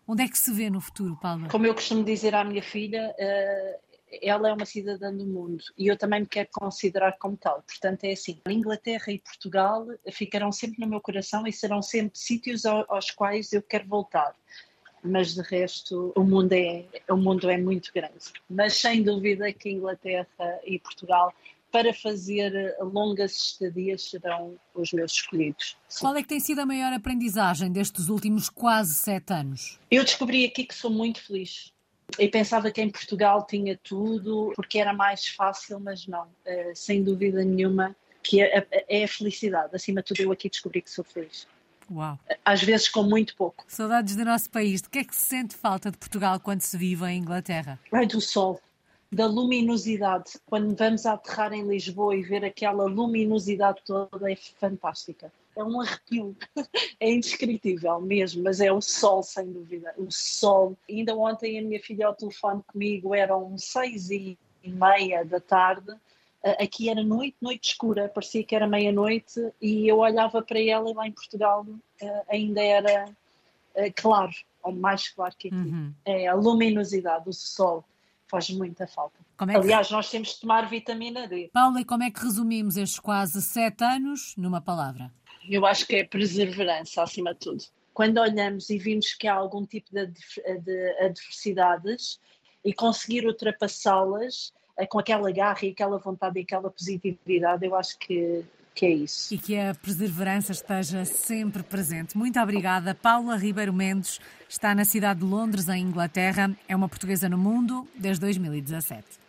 Onde 0.08 0.24
é 0.24 0.28
que 0.28 0.38
se 0.38 0.52
vê 0.52 0.70
no 0.70 0.82
futuro, 0.82 1.18
Paula? 1.22 1.48
Como 1.48 1.66
eu 1.66 1.74
costumo 1.74 2.04
dizer 2.04 2.36
à 2.36 2.44
minha 2.44 2.64
filha, 2.64 3.14
eh, 3.18 3.80
ela 4.22 4.50
é 4.50 4.54
uma 4.54 4.66
cidadã 4.66 5.14
do 5.14 5.26
mundo 5.26 5.64
e 5.78 5.88
eu 5.88 5.98
também 5.98 6.22
me 6.22 6.26
quero 6.26 6.50
considerar 6.52 7.18
como 7.18 7.38
tal. 7.38 7.62
Portanto, 7.62 8.04
é 8.04 8.12
assim: 8.12 8.40
a 8.46 8.52
Inglaterra 8.52 9.12
e 9.12 9.20
Portugal 9.20 9.88
ficarão 10.12 10.52
sempre 10.52 10.80
no 10.82 10.88
meu 10.88 11.00
coração 11.00 11.48
e 11.48 11.54
serão 11.54 11.82
sempre 11.82 12.20
sítios 12.20 12.66
aos 12.66 13.12
quais 13.12 13.54
eu 13.54 13.62
quero 13.62 13.88
voltar. 13.88 14.36
Mas 15.04 15.34
de 15.34 15.42
resto, 15.42 16.14
o 16.16 16.24
mundo 16.24 16.54
é, 16.54 16.86
o 17.10 17.18
mundo 17.18 17.50
é 17.50 17.58
muito 17.58 17.92
grande. 17.94 18.32
Mas 18.50 18.74
sem 18.74 19.02
dúvida 19.02 19.52
que 19.52 19.70
Inglaterra 19.70 20.28
e 20.64 20.78
Portugal 20.78 21.34
para 21.72 21.94
fazer 21.94 22.54
eh, 22.54 22.78
longas 22.82 23.32
estadias 23.32 24.10
serão 24.10 24.56
os 24.76 24.92
meus 24.92 25.14
escolhidos. 25.14 25.78
Sim. 25.88 26.02
Qual 26.02 26.16
é 26.16 26.22
que 26.22 26.28
tem 26.28 26.40
sido 26.40 26.60
a 26.60 26.66
maior 26.66 26.92
aprendizagem 26.92 27.72
destes 27.72 28.10
últimos 28.10 28.50
quase 28.50 28.94
sete 28.94 29.34
anos? 29.34 29.80
Eu 29.90 30.04
descobri 30.04 30.46
aqui 30.46 30.66
que 30.66 30.76
sou 30.76 30.92
muito 30.92 31.22
feliz. 31.24 31.74
Eu 32.20 32.30
pensava 32.30 32.70
que 32.70 32.82
em 32.82 32.90
Portugal 32.90 33.46
tinha 33.48 33.80
tudo, 33.82 34.52
porque 34.56 34.78
era 34.80 34.94
mais 34.94 35.28
fácil, 35.28 35.80
mas 35.80 36.06
não, 36.08 36.24
uh, 36.24 36.76
sem 36.76 37.02
dúvida 37.02 37.42
nenhuma, 37.42 37.96
que 38.22 38.42
é, 38.42 38.68
é, 38.90 39.04
a 39.06 39.08
felicidade. 39.08 39.74
Acima 39.74 40.02
de 40.02 40.08
tudo, 40.08 40.22
eu 40.22 40.32
aqui 40.32 40.50
descobri 40.50 40.82
que 40.82 40.92
sou 40.92 41.06
feliz. 41.06 41.48
Uau. 41.90 42.20
Às 42.44 42.62
vezes 42.62 42.90
com 42.90 43.04
muito 43.04 43.34
pouco. 43.36 43.64
Saudades 43.68 44.16
do 44.18 44.26
nosso 44.26 44.50
país. 44.50 44.82
De 44.82 44.90
que 44.90 45.00
é 45.00 45.04
que 45.06 45.16
se 45.16 45.26
sente 45.26 45.56
falta 45.56 45.90
de 45.90 45.98
Portugal 45.98 46.40
quando 46.40 46.62
se 46.62 46.78
vive 46.78 47.06
em 47.06 47.20
Inglaterra? 47.20 47.80
Ai, 47.92 48.06
do 48.06 48.20
sol 48.20 48.60
da 49.12 49.28
luminosidade. 49.28 50.39
Quando 50.45 50.74
vamos 50.76 51.06
aterrar 51.06 51.52
em 51.52 51.67
Lisboa 51.67 52.15
e 52.15 52.21
ver 52.21 52.45
aquela 52.45 52.86
luminosidade 52.86 53.82
toda, 53.86 54.32
é 54.32 54.36
fantástica. 54.36 55.32
É 55.56 55.63
um 55.63 55.82
arrepio, 55.82 56.36
é 56.97 57.12
indescritível 57.12 58.00
mesmo, 58.00 58.41
mas 58.41 58.62
é 58.62 58.71
o 58.71 58.80
sol, 58.80 59.21
sem 59.21 59.52
dúvida. 59.52 59.93
O 59.97 60.10
sol. 60.10 60.78
Ainda 60.89 61.13
ontem 61.13 61.60
a 61.60 61.62
minha 61.62 61.80
filha 61.82 62.08
ao 62.08 62.15
telefone 62.15 62.63
comigo 62.71 63.13
eram 63.13 63.58
seis 63.58 64.10
e 64.10 64.38
meia 64.63 65.26
da 65.26 65.41
tarde. 65.41 65.93
Aqui 66.58 66.89
era 66.89 67.04
noite, 67.04 67.36
noite 67.41 67.69
escura, 67.69 68.10
parecia 68.10 68.43
que 68.43 68.56
era 68.56 68.65
meia-noite 68.65 69.52
e 69.62 69.88
eu 69.88 70.00
olhava 70.00 70.41
para 70.41 70.60
ela 70.60 70.89
e 70.89 70.93
lá 70.93 71.08
em 71.08 71.12
Portugal 71.12 71.63
ainda 72.28 72.63
era 72.63 73.06
claro, 73.95 74.32
ou 74.63 74.71
mais 74.71 75.10
claro 75.10 75.36
que 75.38 75.50
aqui. 75.50 75.56
Uhum. 75.56 75.93
É 76.04 76.28
a 76.28 76.34
luminosidade, 76.34 77.30
o 77.30 77.34
sol 77.34 77.86
faz 78.32 78.50
muita 78.50 78.88
falta. 78.88 79.20
É 79.41 79.56
Aliás, 79.56 79.91
nós 79.91 80.10
temos 80.10 80.30
de 80.30 80.39
tomar 80.39 80.70
vitamina 80.70 81.28
D. 81.28 81.50
Paula, 81.52 81.82
e 81.82 81.86
como 81.86 82.04
é 82.04 82.10
que 82.10 82.22
resumimos 82.22 82.78
estes 82.78 82.98
quase 82.98 83.41
sete 83.41 83.84
anos 83.84 84.34
numa 84.38 84.62
palavra? 84.62 85.12
Eu 85.50 85.65
acho 85.65 85.86
que 85.86 85.98
é 85.98 86.04
perseverança, 86.06 87.04
acima 87.04 87.34
de 87.34 87.39
tudo. 87.41 87.63
Quando 87.94 88.20
olhamos 88.20 88.70
e 88.70 88.78
vimos 88.78 89.13
que 89.13 89.28
há 89.28 89.34
algum 89.34 89.65
tipo 89.65 89.89
de, 89.91 90.08
de 90.08 91.04
adversidades 91.04 92.20
e 92.63 92.74
conseguir 92.74 93.28
ultrapassá-las 93.28 94.54
eh, 94.78 94.88
com 94.88 95.00
aquela 95.00 95.30
garra 95.32 95.65
e 95.65 95.72
aquela 95.72 95.98
vontade 95.98 96.39
e 96.39 96.44
aquela 96.44 96.72
positividade, 96.72 97.65
eu 97.65 97.76
acho 97.76 97.98
que 98.00 98.46
que 98.74 98.86
é 98.86 98.94
isso. 98.94 99.34
E 99.34 99.38
que 99.38 99.58
a 99.58 99.76
perseverança 99.76 100.52
esteja 100.52 101.06
sempre 101.06 101.64
presente. 101.64 102.18
Muito 102.18 102.40
obrigada. 102.40 102.96
Paula 102.96 103.36
Ribeiro 103.36 103.74
Mendes 103.74 104.20
está 104.48 104.74
na 104.74 104.86
cidade 104.86 105.20
de 105.20 105.26
Londres, 105.26 105.68
em 105.70 105.84
Inglaterra. 105.84 106.56
É 106.68 106.76
uma 106.76 106.90
portuguesa 106.90 107.30
no 107.30 107.38
mundo 107.38 107.88
desde 107.96 108.22
2017. 108.22 109.21